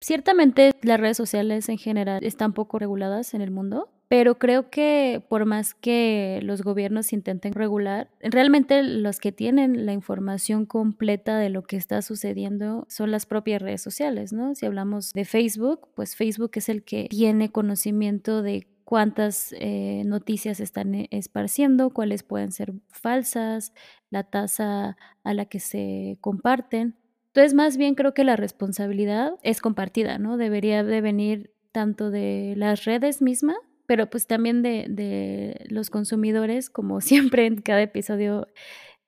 Ciertamente 0.00 0.70
las 0.82 1.00
redes 1.00 1.16
sociales 1.16 1.68
en 1.68 1.78
general 1.78 2.24
están 2.24 2.54
poco 2.54 2.78
reguladas 2.78 3.34
en 3.34 3.42
el 3.42 3.50
mundo 3.50 3.90
pero 4.08 4.38
creo 4.38 4.70
que 4.70 5.24
por 5.28 5.46
más 5.46 5.74
que 5.74 6.38
los 6.42 6.62
gobiernos 6.62 7.12
intenten 7.12 7.52
regular, 7.54 8.08
realmente 8.20 8.82
los 8.82 9.18
que 9.18 9.32
tienen 9.32 9.84
la 9.84 9.92
información 9.92 10.64
completa 10.64 11.38
de 11.38 11.50
lo 11.50 11.62
que 11.62 11.76
está 11.76 12.02
sucediendo 12.02 12.86
son 12.88 13.10
las 13.10 13.26
propias 13.26 13.60
redes 13.60 13.82
sociales, 13.82 14.32
¿no? 14.32 14.54
Si 14.54 14.64
hablamos 14.64 15.12
de 15.12 15.24
Facebook, 15.24 15.88
pues 15.94 16.14
Facebook 16.14 16.52
es 16.54 16.68
el 16.68 16.84
que 16.84 17.08
tiene 17.10 17.50
conocimiento 17.50 18.42
de 18.42 18.68
cuántas 18.84 19.52
eh, 19.58 20.04
noticias 20.06 20.60
están 20.60 20.94
eh, 20.94 21.08
esparciendo, 21.10 21.90
cuáles 21.90 22.22
pueden 22.22 22.52
ser 22.52 22.72
falsas, 22.88 23.72
la 24.10 24.22
tasa 24.22 24.96
a 25.24 25.34
la 25.34 25.46
que 25.46 25.58
se 25.58 26.18
comparten. 26.20 26.94
Entonces, 27.26 27.54
más 27.54 27.76
bien 27.76 27.96
creo 27.96 28.14
que 28.14 28.22
la 28.22 28.36
responsabilidad 28.36 29.32
es 29.42 29.60
compartida, 29.60 30.18
¿no? 30.18 30.36
Debería 30.36 30.84
de 30.84 31.00
venir 31.00 31.50
tanto 31.72 32.10
de 32.10 32.54
las 32.56 32.84
redes 32.84 33.20
mismas 33.20 33.56
pero 33.86 34.08
pues 34.10 34.26
también 34.26 34.62
de, 34.62 34.86
de 34.88 35.66
los 35.68 35.90
consumidores, 35.90 36.70
como 36.70 37.00
siempre 37.02 37.46
en 37.46 37.60
cada 37.60 37.82
episodio 37.82 38.46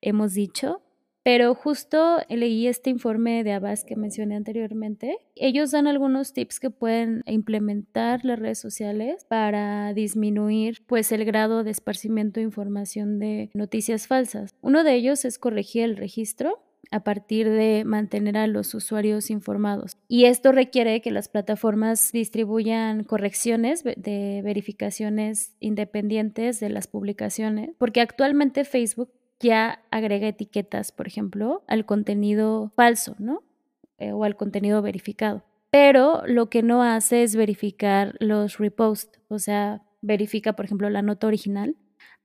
hemos 0.01 0.35
dicho. 0.35 0.83
Pero 1.25 1.55
justo 1.55 2.21
leí 2.31 2.69
este 2.69 2.89
informe 2.89 3.45
de 3.45 3.53
Abbas 3.53 3.85
que 3.85 3.97
mencioné 3.97 4.37
anteriormente. 4.37 5.19
Ellos 5.35 5.73
dan 5.73 5.87
algunos 5.87 6.33
tips 6.33 6.59
que 6.59 6.71
pueden 6.71 7.23
implementar 7.27 8.25
las 8.25 8.39
redes 8.39 8.59
sociales 8.59 9.27
para 9.29 9.93
disminuir 9.93 10.87
pues 10.87 11.13
el 11.13 11.27
grado 11.27 11.65
de 11.65 11.71
esparcimiento 11.71 12.41
de 12.41 12.45
información 12.45 13.19
de 13.19 13.51
noticias 13.53 14.07
falsas. 14.07 14.55
Uno 14.63 14.85
de 14.85 14.95
ellos 14.95 15.27
es 15.27 15.39
corregir 15.39 15.83
el 15.83 15.99
registro 15.99 16.63
a 16.91 17.01
partir 17.01 17.49
de 17.49 17.85
mantener 17.85 18.37
a 18.37 18.47
los 18.47 18.75
usuarios 18.75 19.31
informados. 19.31 19.97
Y 20.09 20.25
esto 20.25 20.53
requiere 20.53 21.01
que 21.01 21.11
las 21.11 21.29
plataformas 21.29 22.13
distribuyan 22.13 23.05
correcciones 23.05 23.85
de 23.85 24.41
verificaciones 24.45 25.55
independientes 25.61 26.61
de 26.61 26.71
las 26.71 26.87
publicaciones, 26.87 27.71
porque 27.79 28.01
actualmente 28.01 28.65
Facebook 28.65 29.11
ya 29.41 29.83
agrega 29.91 30.29
etiquetas, 30.29 30.93
por 30.93 31.07
ejemplo, 31.07 31.63
al 31.69 31.87
contenido 31.87 32.73
falso, 32.75 33.15
¿no? 33.19 33.43
Eh, 33.99 34.13
o 34.13 34.25
al 34.25 34.37
contenido 34.37 34.83
verificado. 34.83 35.45
Pero 35.71 36.23
lo 36.27 36.49
que 36.49 36.63
no 36.63 36.83
hace 36.83 37.23
es 37.23 37.37
verificar 37.37 38.15
los 38.21 38.59
reposts, 38.59 39.21
o 39.29 39.39
sea, 39.39 39.83
verifica, 40.01 40.55
por 40.55 40.65
ejemplo, 40.65 40.89
la 40.89 41.03
nota 41.03 41.27
original, 41.27 41.77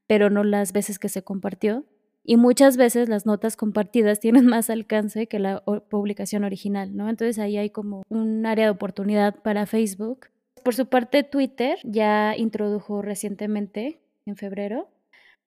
pero 0.07 0.29
no 0.29 0.43
las 0.43 0.71
veces 0.71 0.99
que 0.99 1.09
se 1.09 1.23
compartió 1.23 1.85
y 2.25 2.37
muchas 2.37 2.77
veces 2.77 3.09
las 3.09 3.25
notas 3.25 3.57
compartidas 3.57 4.19
tienen 4.19 4.45
más 4.45 4.69
alcance 4.69 5.27
que 5.27 5.39
la 5.39 5.63
publicación 5.89 6.43
original, 6.43 6.95
¿no? 6.95 7.09
Entonces 7.09 7.37
ahí 7.39 7.57
hay 7.57 7.69
como 7.69 8.03
un 8.09 8.45
área 8.45 8.65
de 8.65 8.71
oportunidad 8.71 9.41
para 9.41 9.65
Facebook. 9.65 10.27
Por 10.63 10.73
su 10.73 10.87
parte, 10.87 11.23
Twitter 11.23 11.77
ya 11.83 12.35
introdujo 12.37 13.01
recientemente, 13.01 13.99
en 14.25 14.37
febrero, 14.37 14.87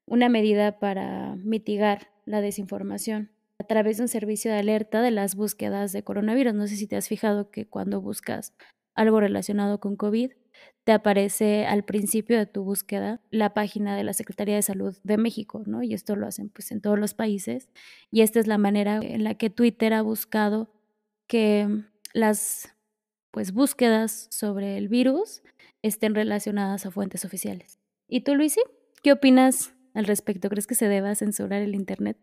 una 0.06 0.28
medida 0.28 0.78
para 0.78 1.37
mitigar 1.37 2.09
la 2.26 2.42
desinformación 2.42 3.30
a 3.59 3.64
través 3.64 3.97
de 3.97 4.04
un 4.04 4.09
servicio 4.09 4.52
de 4.52 4.59
alerta 4.59 5.00
de 5.00 5.11
las 5.11 5.35
búsquedas 5.35 5.92
de 5.92 6.02
coronavirus. 6.02 6.52
No 6.52 6.66
sé 6.66 6.76
si 6.76 6.87
te 6.87 6.97
has 6.97 7.09
fijado 7.09 7.50
que 7.50 7.66
cuando 7.66 8.02
buscas 8.02 8.52
algo 8.95 9.21
relacionado 9.21 9.80
con 9.80 9.97
COVID, 9.97 10.33
te 10.85 10.93
aparece 10.93 11.67
al 11.67 11.85
principio 11.85 12.39
de 12.39 12.47
tu 12.47 12.63
búsqueda 12.63 13.21
la 13.31 13.55
página 13.55 13.97
de 13.97 14.05
la 14.05 14.13
Secretaría 14.13 14.55
de 14.55 14.63
Salud 14.63 14.97
de 15.03 15.17
México, 15.17 15.63
¿no? 15.67 15.83
Y 15.83 15.95
esto 15.95 16.15
lo 16.15 16.27
hacen 16.27 16.49
pues 16.49 16.71
en 16.71 16.81
todos 16.81 16.99
los 16.99 17.13
países. 17.13 17.69
Y 18.13 18.21
esta 18.21 18.39
es 18.39 18.47
la 18.47 18.57
manera 18.57 19.01
en 19.03 19.25
la 19.25 19.35
que 19.35 19.51
Twitter 19.51 19.95
ha 19.95 20.03
buscado 20.03 20.71
que 21.27 21.67
las 22.13 22.73
pues 23.33 23.53
búsquedas 23.53 24.29
sobre 24.31 24.79
el 24.79 24.89
virus 24.89 25.43
estén 25.83 26.15
relacionadas 26.15 26.87
a 26.87 26.91
fuentes 26.91 27.25
oficiales. 27.25 27.81
¿Y 28.09 28.21
tú, 28.21 28.35
Luisi? 28.35 28.61
¿Qué 29.03 29.13
opinas 29.13 29.75
al 29.93 30.05
respecto? 30.05 30.49
¿Crees 30.49 30.67
que 30.67 30.75
se 30.75 30.89
deba 30.89 31.15
censurar 31.15 31.63
el 31.63 31.75
Internet? 31.75 32.17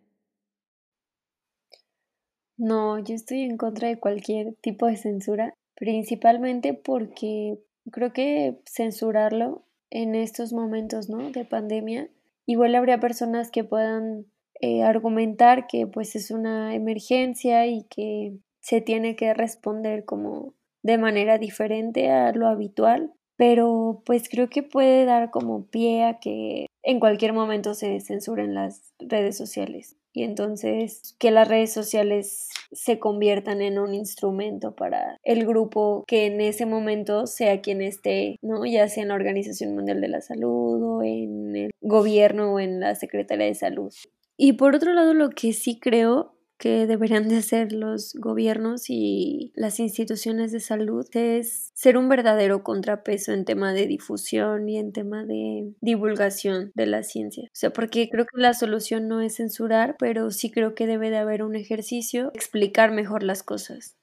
No, 2.58 2.98
yo 3.00 3.14
estoy 3.14 3.42
en 3.42 3.58
contra 3.58 3.90
de 3.90 4.00
cualquier 4.00 4.56
tipo 4.62 4.86
de 4.86 4.96
censura, 4.96 5.54
principalmente 5.76 6.74
porque 6.74 7.60
creo 7.92 8.14
que 8.14 8.60
censurarlo 8.66 9.64
en 9.90 10.16
estos 10.16 10.54
momentos, 10.54 11.10
¿no? 11.10 11.30
De 11.32 11.46
pandemia, 11.46 12.10
igual 12.46 12.76
habría 12.76 13.00
personas 13.00 13.52
que 13.52 13.64
puedan 13.64 14.26
eh, 14.60 14.84
argumentar 14.84 15.68
que 15.68 15.88
pues 15.88 16.16
es 16.16 16.32
una 16.32 16.76
emergencia 16.76 17.68
y 17.68 17.84
que 17.84 18.38
se 18.62 18.82
tiene 18.82 19.16
que 19.16 19.34
responder 19.34 20.06
como 20.06 20.54
de 20.84 20.98
manera 20.98 21.38
diferente 21.38 22.10
a 22.10 22.32
lo 22.32 22.48
habitual, 22.48 23.14
pero 23.36 24.02
pues 24.06 24.30
creo 24.30 24.50
que 24.50 24.64
puede 24.64 25.06
dar 25.06 25.32
como 25.32 25.66
pie 25.68 26.04
a 26.06 26.20
que 26.20 26.68
en 26.82 27.00
cualquier 27.00 27.34
momento 27.34 27.74
se 27.74 28.00
censuren 28.00 28.54
las 28.54 28.94
redes 29.00 29.38
sociales 29.38 29.98
y 30.14 30.24
entonces 30.24 31.16
que 31.20 31.32
las 31.32 31.48
redes 31.48 31.74
sociales 31.74 32.50
se 32.72 33.00
conviertan 33.00 33.62
en 33.62 33.80
un 33.80 33.94
instrumento 33.94 34.76
para 34.76 35.20
el 35.24 35.46
grupo 35.46 36.04
que 36.08 36.26
en 36.28 36.40
ese 36.40 36.66
momento 36.66 37.28
sea 37.28 37.62
quien 37.62 37.82
esté, 37.82 38.38
¿no? 38.42 38.66
Ya 38.66 38.88
sea 38.88 39.04
en 39.04 39.10
la 39.10 39.16
Organización 39.16 39.76
Mundial 39.76 40.02
de 40.02 40.08
la 40.08 40.22
Salud 40.22 40.82
o 40.84 41.04
en 41.04 41.56
el 41.56 41.72
gobierno 41.82 42.54
o 42.54 42.60
en 42.60 42.80
la 42.80 42.96
Secretaría 42.96 43.48
de 43.48 43.56
Salud. 43.56 43.94
Y 44.38 44.54
por 44.54 44.76
otro 44.76 44.94
lado, 44.94 45.14
lo 45.14 45.30
que 45.30 45.54
sí 45.54 45.80
creo 45.80 46.33
que 46.58 46.88
deberían 46.88 47.28
de 47.28 47.38
hacer 47.38 47.74
los 47.74 48.14
gobiernos 48.16 48.90
y 48.90 49.52
las 49.56 49.80
instituciones 49.80 50.52
de 50.52 50.60
salud 50.60 51.06
es 51.14 51.72
ser 51.74 51.98
un 51.98 52.10
verdadero 52.10 52.64
contrapeso 52.64 53.34
en 53.34 53.46
tema 53.46 53.74
de 53.74 53.88
difusión 53.88 54.70
y 54.70 54.78
en 54.78 54.94
tema 54.94 55.26
de 55.26 55.74
divulgación 55.82 56.72
de 56.76 56.86
la 56.86 57.04
ciencia. 57.04 57.46
O 57.46 57.56
sea, 57.56 57.72
porque 57.72 58.10
creo 58.10 58.26
que 58.26 58.40
la 58.42 58.54
solución 58.54 59.08
no 59.08 59.22
es 59.22 59.38
censurar, 59.38 59.96
pero 60.00 60.32
sí 60.32 60.52
creo 60.52 60.76
que 60.76 60.88
debe 60.88 61.10
de 61.10 61.18
haber 61.18 61.44
un 61.44 61.56
ejercicio, 61.56 62.32
explicar 62.34 62.92
mejor 62.92 63.24
las 63.24 63.44
cosas. 63.44 63.98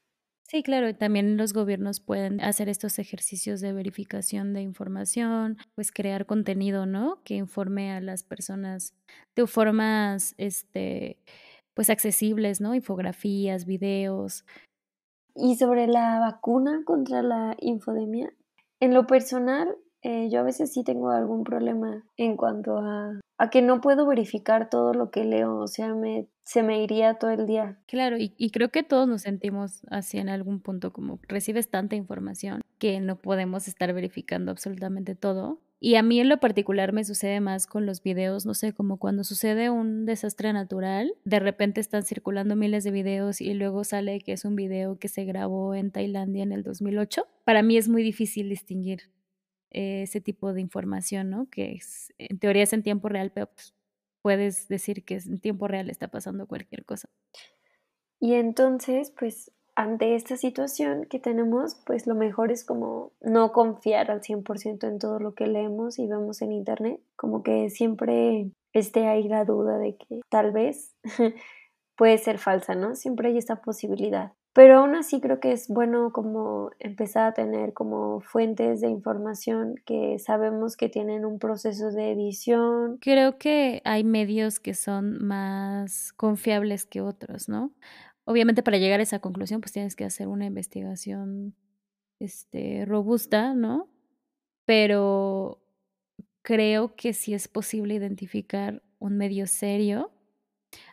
Sí, 0.51 0.65
claro, 0.65 0.89
y 0.89 0.95
también 0.95 1.37
los 1.37 1.53
gobiernos 1.53 2.01
pueden 2.01 2.41
hacer 2.41 2.69
estos 2.69 2.99
ejercicios 2.99 3.61
de 3.61 3.73
verificación 3.73 4.53
de 4.53 4.63
información, 4.63 5.59
pues 5.77 5.93
crear 5.93 6.27
contenido, 6.27 6.87
¿no? 6.87 7.23
Que 7.23 7.35
informe 7.37 7.93
a 7.93 8.01
las 8.01 8.25
personas 8.25 8.97
de 9.37 9.47
formas, 9.47 10.35
este, 10.39 11.21
pues 11.81 11.89
accesibles, 11.89 12.61
¿no? 12.61 12.75
Infografías, 12.75 13.65
videos. 13.65 14.45
Y 15.35 15.57
sobre 15.57 15.87
la 15.87 16.21
vacuna 16.21 16.83
contra 16.85 17.23
la 17.23 17.57
infodemia, 17.59 18.35
en 18.81 18.93
lo 18.93 19.07
personal, 19.07 19.75
eh, 20.03 20.29
yo 20.31 20.41
a 20.41 20.43
veces 20.43 20.75
sí 20.75 20.85
tengo 20.85 21.09
algún 21.09 21.43
problema 21.43 22.05
en 22.19 22.37
cuanto 22.37 22.77
a, 22.77 23.19
a, 23.39 23.49
que 23.49 23.63
no 23.63 23.81
puedo 23.81 24.07
verificar 24.07 24.69
todo 24.69 24.93
lo 24.93 25.11
que 25.11 25.25
leo, 25.25 25.57
o 25.57 25.69
sea, 25.69 25.95
me, 25.95 26.29
se 26.45 26.63
me 26.63 26.83
iría 26.83 27.15
todo 27.15 27.31
el 27.31 27.47
día. 27.47 27.79
Claro, 27.87 28.19
y, 28.19 28.35
y 28.37 28.51
creo 28.51 28.69
que 28.69 28.83
todos 28.83 29.09
nos 29.09 29.23
sentimos 29.23 29.81
así 29.89 30.19
en 30.19 30.29
algún 30.29 30.61
punto, 30.61 30.93
como 30.93 31.19
recibes 31.29 31.71
tanta 31.71 31.97
información 31.97 32.61
que 32.79 33.01
no 33.01 33.17
podemos 33.17 33.69
estar 33.69 33.91
verificando 33.95 34.51
absolutamente 34.51 35.15
todo. 35.15 35.63
Y 35.83 35.95
a 35.95 36.03
mí 36.03 36.21
en 36.21 36.29
lo 36.29 36.39
particular 36.39 36.93
me 36.93 37.05
sucede 37.05 37.41
más 37.41 37.67
con 37.67 37.87
los 37.87 38.03
videos, 38.03 38.45
no 38.45 38.53
sé, 38.53 38.75
como 38.75 38.99
cuando 38.99 39.25
sucede 39.25 39.71
un 39.71 40.05
desastre 40.05 40.53
natural, 40.53 41.15
de 41.25 41.41
repente 41.41 41.81
están 41.81 42.05
circulando 42.05 42.55
miles 42.55 42.85
de 42.85 42.91
videos 42.91 43.41
y 43.41 43.55
luego 43.55 43.83
sale 43.85 44.21
que 44.21 44.33
es 44.33 44.45
un 44.45 44.57
video 44.57 44.99
que 44.99 45.09
se 45.09 45.25
grabó 45.25 45.75
en 45.75 45.91
Tailandia 45.91 46.43
en 46.43 46.53
el 46.53 46.63
2008. 46.63 47.27
Para 47.45 47.63
mí 47.63 47.79
es 47.79 47.89
muy 47.89 48.03
difícil 48.03 48.51
distinguir 48.51 49.11
eh, 49.71 50.03
ese 50.03 50.21
tipo 50.21 50.53
de 50.53 50.61
información, 50.61 51.31
¿no? 51.31 51.49
Que 51.49 51.73
es, 51.73 52.13
en 52.19 52.39
teoría 52.39 52.65
es 52.65 52.75
en 52.75 52.83
tiempo 52.83 53.09
real, 53.09 53.33
pero 53.33 53.47
pues, 53.47 53.75
puedes 54.21 54.69
decir 54.69 55.03
que 55.05 55.15
en 55.17 55.41
tiempo 55.41 55.67
real 55.67 55.89
está 55.89 56.09
pasando 56.09 56.47
cualquier 56.47 56.85
cosa. 56.85 57.09
Y 58.21 58.35
entonces, 58.35 59.13
pues 59.19 59.51
ante 59.81 60.15
esta 60.15 60.37
situación 60.37 61.07
que 61.09 61.19
tenemos, 61.19 61.75
pues 61.87 62.07
lo 62.07 62.15
mejor 62.15 62.53
es 62.53 62.67
como 62.67 63.13
no 63.23 63.51
confiar 63.51 64.11
al 64.11 64.21
100% 64.21 64.87
en 64.87 64.99
todo 64.99 65.19
lo 65.19 65.35
que 65.35 65.47
leemos 65.47 65.99
y 65.99 66.07
vemos 66.07 66.43
en 66.43 66.53
Internet, 66.53 67.01
como 67.17 67.43
que 67.43 67.71
siempre 67.71 68.51
esté 68.75 69.07
ahí 69.07 69.27
la 69.27 69.47
duda 69.47 69.79
de 69.79 69.97
que 69.97 70.21
tal 70.29 70.53
vez 70.53 70.95
puede 71.97 72.19
ser 72.19 72.37
falsa, 72.37 72.75
¿no? 72.75 72.95
Siempre 72.95 73.29
hay 73.29 73.39
esta 73.39 73.63
posibilidad. 73.63 74.33
Pero 74.53 74.81
aún 74.81 74.97
así 74.97 75.21
creo 75.21 75.39
que 75.39 75.53
es 75.53 75.69
bueno 75.69 76.11
como 76.13 76.71
empezar 76.81 77.29
a 77.29 77.35
tener 77.35 77.73
como 77.73 78.21
fuentes 78.21 78.81
de 78.81 78.89
información 78.89 79.77
que 79.87 80.19
sabemos 80.19 80.77
que 80.77 80.89
tienen 80.89 81.25
un 81.25 81.39
proceso 81.39 81.93
de 81.93 82.11
edición. 82.11 82.99
Creo 83.01 83.39
que 83.39 83.81
hay 83.85 84.03
medios 84.03 84.59
que 84.59 84.75
son 84.75 85.25
más 85.25 86.13
confiables 86.15 86.85
que 86.85 87.01
otros, 87.01 87.49
¿no? 87.49 87.71
Obviamente 88.31 88.63
para 88.63 88.79
llegar 88.79 89.01
a 89.01 89.03
esa 89.03 89.19
conclusión 89.19 89.61
pues 89.61 89.73
tienes 89.73 89.97
que 89.97 90.05
hacer 90.05 90.29
una 90.29 90.47
investigación 90.47 91.57
este, 92.21 92.85
robusta, 92.85 93.55
¿no? 93.55 93.89
Pero 94.67 95.61
creo 96.43 96.95
que 96.95 97.13
sí 97.13 97.35
es 97.35 97.49
posible 97.49 97.95
identificar 97.95 98.85
un 99.01 99.17
medio 99.17 99.49
serio. 99.49 100.13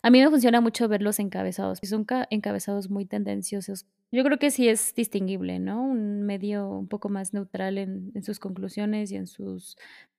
A 0.01 0.09
mí 0.09 0.19
me 0.19 0.31
funciona 0.31 0.61
mucho 0.61 0.87
ver 0.87 1.03
los 1.03 1.19
encabezados, 1.19 1.77
son 1.83 2.07
encabezados 2.31 2.89
muy 2.89 3.05
tendenciosos. 3.05 3.85
Yo 4.11 4.23
creo 4.23 4.39
que 4.39 4.49
sí 4.49 4.67
es 4.67 4.95
distinguible, 4.95 5.59
¿no? 5.59 5.83
Un 5.83 6.23
medio 6.23 6.67
un 6.67 6.87
poco 6.87 7.07
más 7.07 7.35
neutral 7.35 7.77
en, 7.77 8.11
en 8.15 8.23
sus 8.23 8.39
conclusiones 8.39 9.11
y 9.11 9.15
en 9.15 9.27
sus 9.27 9.77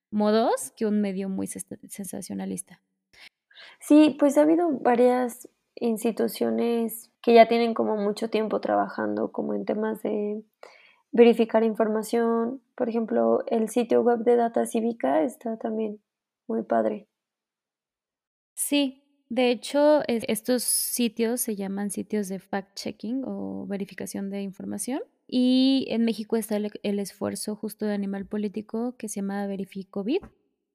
modos 0.09 0.71
que 0.77 0.85
un 0.85 1.01
medio 1.01 1.27
muy 1.27 1.47
sensacionalista. 1.47 2.81
Sí, 3.81 4.15
pues 4.17 4.37
ha 4.37 4.43
habido 4.43 4.69
varias 4.79 5.49
instituciones 5.75 7.11
que 7.21 7.33
ya 7.33 7.47
tienen 7.47 7.73
como 7.73 7.95
mucho 7.95 8.29
tiempo 8.29 8.61
trabajando 8.61 9.31
como 9.31 9.53
en 9.53 9.65
temas 9.65 10.01
de 10.03 10.43
verificar 11.11 11.63
información. 11.63 12.61
Por 12.75 12.89
ejemplo, 12.89 13.43
el 13.47 13.69
sitio 13.69 14.01
web 14.01 14.19
de 14.19 14.35
Data 14.35 14.65
Cívica 14.65 15.23
está 15.23 15.57
también 15.57 15.99
muy 16.47 16.63
padre. 16.63 17.07
Sí, 18.55 19.03
de 19.29 19.51
hecho, 19.51 20.01
estos 20.07 20.63
sitios 20.63 21.41
se 21.41 21.55
llaman 21.55 21.91
sitios 21.91 22.27
de 22.29 22.39
fact-checking 22.39 23.23
o 23.25 23.65
verificación 23.67 24.29
de 24.29 24.41
información. 24.41 25.01
Y 25.27 25.85
en 25.89 26.03
México 26.03 26.35
está 26.35 26.57
el, 26.57 26.71
el, 26.81 26.97
esfuerzo 26.97 27.55
justo 27.55 27.85
de 27.85 27.93
Animal 27.93 28.25
Político 28.25 28.95
que 28.97 29.07
se 29.07 29.17
llama 29.17 29.45
Verificovid, 29.45 30.23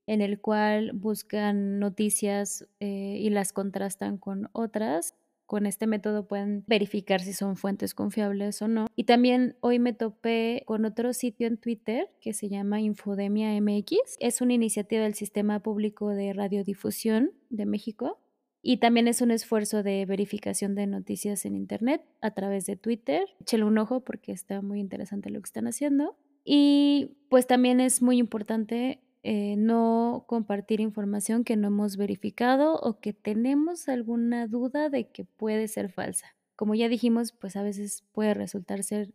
en 0.07 0.21
el 0.21 0.41
cual 0.41 0.93
buscan 0.93 1.79
noticias 1.79 2.67
eh, 2.81 3.19
y 3.21 3.31
las 3.31 3.53
contrastan 3.53 4.19
con 4.19 4.49
otras. 4.53 5.15
Con 5.47 5.67
este 5.67 5.87
método 5.87 6.27
pueden 6.27 6.65
verificar 6.67 7.21
si 7.21 7.35
son 7.35 7.57
fuentes 7.57 7.95
confiables 7.95 8.63
o 8.63 8.69
no. 8.69 8.87
Y 8.97 9.05
también 9.05 9.57
hoy 9.61 9.79
me 9.79 9.93
topé 9.93 10.63
con 10.67 10.87
otro 10.87 11.13
sitio 11.13 11.47
en 11.47 11.59
Twitter 11.59 12.09
que 12.21 12.33
se 12.33 12.49
llama 12.49 12.81
Infodemia 12.81 13.61
MX. 13.61 14.17
Es 14.21 14.41
una 14.41 14.55
iniciativa 14.55 15.03
del 15.03 15.15
Sistema 15.15 15.61
Público 15.61 16.09
de 16.11 16.33
Radiodifusión 16.33 17.33
de 17.51 17.67
México. 17.67 18.21
Y 18.67 18.79
también 18.79 19.07
es 19.09 19.21
un 19.21 19.31
esfuerzo 19.31 19.83
de 19.83 20.07
verificación 20.07 20.75
de 20.75 20.87
noticias 20.87 21.45
en 21.45 21.55
Internet 21.55 22.01
a 22.23 22.31
través 22.31 22.65
de 22.65 22.77
Twitter. 22.77 23.27
Échale 23.39 23.65
un 23.65 23.77
ojo 23.77 24.01
porque 24.01 24.33
está 24.33 24.63
muy 24.63 24.81
interesante 24.81 25.29
lo 25.29 25.39
que 25.43 25.49
están 25.49 25.67
haciendo. 25.67 26.17
Y 26.45 27.19
pues 27.29 27.47
también 27.47 27.81
es 27.81 28.01
muy 28.01 28.17
importante 28.17 29.01
eh, 29.27 29.57
no 29.57 30.27
compartir 30.29 30.81
información 30.81 31.45
que 31.45 31.57
no 31.57 31.69
hemos 31.69 31.97
verificado 31.97 32.75
o 32.75 33.01
que 33.01 33.15
tenemos 33.15 33.89
alguna 33.89 34.47
duda 34.47 34.91
de 34.91 35.11
que 35.11 35.25
puede 35.25 35.67
ser 35.67 35.91
falsa. 35.91 36.37
Como 36.57 36.75
ya 36.75 36.91
dijimos, 36.91 37.33
pues 37.33 37.57
a 37.57 37.63
veces 37.63 38.05
puede 38.13 38.35
resultar 38.35 38.83
ser 38.83 39.15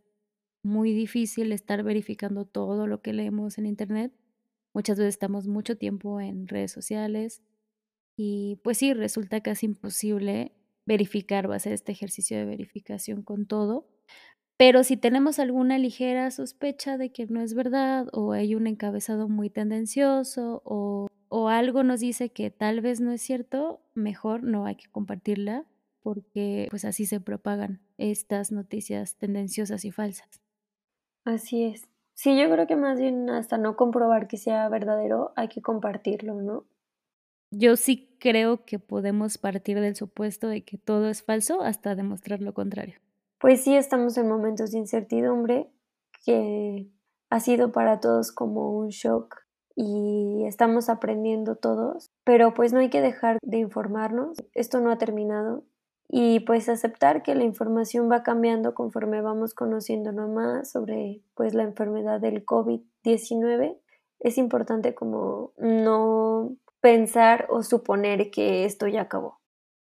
muy 0.64 0.92
difícil 0.92 1.52
estar 1.52 1.84
verificando 1.84 2.44
todo 2.44 2.88
lo 2.88 3.02
que 3.02 3.12
leemos 3.12 3.56
en 3.56 3.66
Internet. 3.66 4.12
Muchas 4.74 4.98
veces 4.98 5.14
estamos 5.14 5.46
mucho 5.46 5.78
tiempo 5.78 6.20
en 6.20 6.48
redes 6.48 6.72
sociales 6.72 7.40
y 8.16 8.58
pues 8.64 8.78
sí, 8.78 8.92
resulta 8.92 9.40
casi 9.42 9.66
imposible 9.66 10.52
verificar 10.86 11.46
o 11.46 11.52
hacer 11.52 11.72
este 11.72 11.92
ejercicio 11.92 12.36
de 12.36 12.46
verificación 12.46 13.22
con 13.22 13.46
todo. 13.46 13.86
Pero 14.60 14.84
si 14.84 14.98
tenemos 14.98 15.38
alguna 15.38 15.78
ligera 15.78 16.30
sospecha 16.30 16.98
de 16.98 17.10
que 17.10 17.24
no 17.24 17.40
es 17.40 17.54
verdad 17.54 18.08
o 18.12 18.32
hay 18.32 18.54
un 18.54 18.66
encabezado 18.66 19.26
muy 19.26 19.48
tendencioso 19.48 20.60
o, 20.66 21.08
o 21.30 21.48
algo 21.48 21.82
nos 21.82 22.00
dice 22.00 22.28
que 22.28 22.50
tal 22.50 22.82
vez 22.82 23.00
no 23.00 23.10
es 23.10 23.22
cierto, 23.22 23.80
mejor 23.94 24.42
no 24.42 24.66
hay 24.66 24.74
que 24.74 24.90
compartirla 24.90 25.64
porque 26.02 26.66
pues 26.68 26.84
así 26.84 27.06
se 27.06 27.20
propagan 27.20 27.80
estas 27.96 28.52
noticias 28.52 29.16
tendenciosas 29.16 29.86
y 29.86 29.92
falsas. 29.92 30.42
Así 31.24 31.64
es. 31.64 31.88
Sí, 32.12 32.38
yo 32.38 32.50
creo 32.50 32.66
que 32.66 32.76
más 32.76 33.00
bien 33.00 33.30
hasta 33.30 33.56
no 33.56 33.76
comprobar 33.76 34.28
que 34.28 34.36
sea 34.36 34.68
verdadero, 34.68 35.32
hay 35.36 35.48
que 35.48 35.62
compartirlo, 35.62 36.34
¿no? 36.34 36.66
Yo 37.50 37.76
sí 37.76 38.14
creo 38.20 38.66
que 38.66 38.78
podemos 38.78 39.38
partir 39.38 39.80
del 39.80 39.96
supuesto 39.96 40.48
de 40.48 40.64
que 40.64 40.76
todo 40.76 41.08
es 41.08 41.22
falso 41.22 41.62
hasta 41.62 41.94
demostrar 41.94 42.42
lo 42.42 42.52
contrario 42.52 43.00
pues 43.40 43.62
sí 43.62 43.74
estamos 43.74 44.16
en 44.18 44.28
momentos 44.28 44.70
de 44.70 44.78
incertidumbre 44.78 45.70
que 46.24 46.88
ha 47.30 47.40
sido 47.40 47.72
para 47.72 47.98
todos 47.98 48.32
como 48.32 48.76
un 48.76 48.88
shock 48.88 49.34
y 49.74 50.44
estamos 50.46 50.90
aprendiendo 50.90 51.56
todos, 51.56 52.10
pero 52.22 52.52
pues 52.52 52.72
no 52.72 52.80
hay 52.80 52.90
que 52.90 53.00
dejar 53.00 53.38
de 53.42 53.56
informarnos, 53.56 54.36
esto 54.52 54.80
no 54.80 54.90
ha 54.90 54.98
terminado 54.98 55.64
y 56.06 56.40
pues 56.40 56.68
aceptar 56.68 57.22
que 57.22 57.34
la 57.34 57.44
información 57.44 58.10
va 58.10 58.22
cambiando 58.22 58.74
conforme 58.74 59.22
vamos 59.22 59.54
conociendo 59.54 60.12
más 60.12 60.70
sobre 60.70 61.22
pues 61.34 61.54
la 61.54 61.62
enfermedad 61.62 62.20
del 62.20 62.44
COVID-19. 62.44 63.78
Es 64.18 64.36
importante 64.36 64.94
como 64.94 65.52
no 65.56 66.56
pensar 66.80 67.46
o 67.48 67.62
suponer 67.62 68.30
que 68.30 68.64
esto 68.64 68.86
ya 68.86 69.02
acabó. 69.02 69.39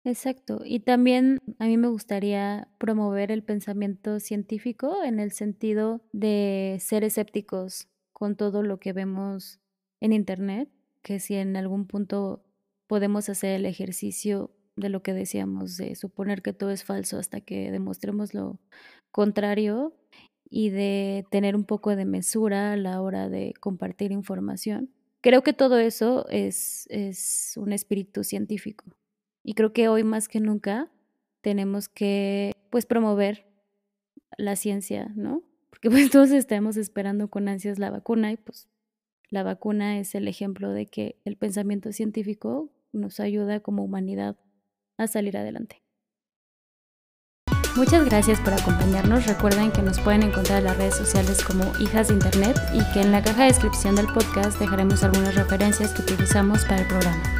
Exacto. 0.09 0.61
Y 0.65 0.79
también 0.79 1.37
a 1.59 1.67
mí 1.67 1.77
me 1.77 1.87
gustaría 1.87 2.67
promover 2.79 3.31
el 3.31 3.43
pensamiento 3.43 4.19
científico 4.19 5.03
en 5.03 5.19
el 5.19 5.31
sentido 5.31 6.01
de 6.13 6.77
ser 6.79 7.03
escépticos 7.03 7.87
con 8.11 8.35
todo 8.35 8.63
lo 8.63 8.79
que 8.79 8.91
vemos 8.91 9.59
en 10.01 10.11
Internet, 10.11 10.67
que 11.03 11.19
si 11.19 11.35
en 11.35 11.55
algún 11.55 11.85
punto 11.85 12.43
podemos 12.87 13.29
hacer 13.29 13.51
el 13.51 13.67
ejercicio 13.67 14.49
de 14.75 14.89
lo 14.89 15.03
que 15.03 15.13
decíamos, 15.13 15.77
de 15.77 15.93
suponer 15.95 16.41
que 16.41 16.53
todo 16.53 16.71
es 16.71 16.83
falso 16.83 17.19
hasta 17.19 17.41
que 17.41 17.69
demostremos 17.69 18.33
lo 18.33 18.57
contrario 19.11 19.93
y 20.49 20.71
de 20.71 21.27
tener 21.29 21.55
un 21.55 21.65
poco 21.65 21.95
de 21.95 22.05
mesura 22.05 22.73
a 22.73 22.77
la 22.77 22.99
hora 23.03 23.29
de 23.29 23.53
compartir 23.59 24.11
información. 24.11 24.89
Creo 25.21 25.43
que 25.43 25.53
todo 25.53 25.77
eso 25.77 26.27
es, 26.29 26.87
es 26.89 27.53
un 27.57 27.73
espíritu 27.73 28.23
científico 28.23 28.85
y 29.43 29.53
creo 29.53 29.73
que 29.73 29.87
hoy 29.87 30.03
más 30.03 30.27
que 30.27 30.39
nunca 30.39 30.91
tenemos 31.41 31.89
que 31.89 32.51
pues 32.69 32.85
promover 32.85 33.45
la 34.37 34.55
ciencia, 34.55 35.11
¿no? 35.15 35.43
Porque 35.69 35.89
pues 35.89 36.09
todos 36.11 36.31
estamos 36.31 36.77
esperando 36.77 37.29
con 37.29 37.47
ansias 37.47 37.79
la 37.79 37.89
vacuna 37.89 38.31
y 38.31 38.37
pues 38.37 38.69
la 39.29 39.43
vacuna 39.43 39.99
es 39.99 40.15
el 40.15 40.27
ejemplo 40.27 40.71
de 40.71 40.87
que 40.87 41.19
el 41.25 41.37
pensamiento 41.37 41.91
científico 41.91 42.71
nos 42.91 43.19
ayuda 43.19 43.59
como 43.59 43.83
humanidad 43.83 44.37
a 44.97 45.07
salir 45.07 45.37
adelante. 45.37 45.83
Muchas 47.75 48.03
gracias 48.03 48.41
por 48.41 48.53
acompañarnos. 48.53 49.27
Recuerden 49.27 49.71
que 49.71 49.81
nos 49.81 49.99
pueden 49.99 50.23
encontrar 50.23 50.59
en 50.59 50.65
las 50.65 50.77
redes 50.77 50.95
sociales 50.95 51.43
como 51.43 51.63
Hijas 51.79 52.07
de 52.07 52.15
Internet 52.15 52.57
y 52.73 52.93
que 52.93 53.01
en 53.01 53.11
la 53.11 53.23
caja 53.23 53.43
de 53.43 53.49
descripción 53.49 53.95
del 53.95 54.07
podcast 54.07 54.59
dejaremos 54.59 55.03
algunas 55.03 55.35
referencias 55.35 55.93
que 55.93 56.01
utilizamos 56.01 56.65
para 56.65 56.81
el 56.81 56.87
programa. 56.87 57.38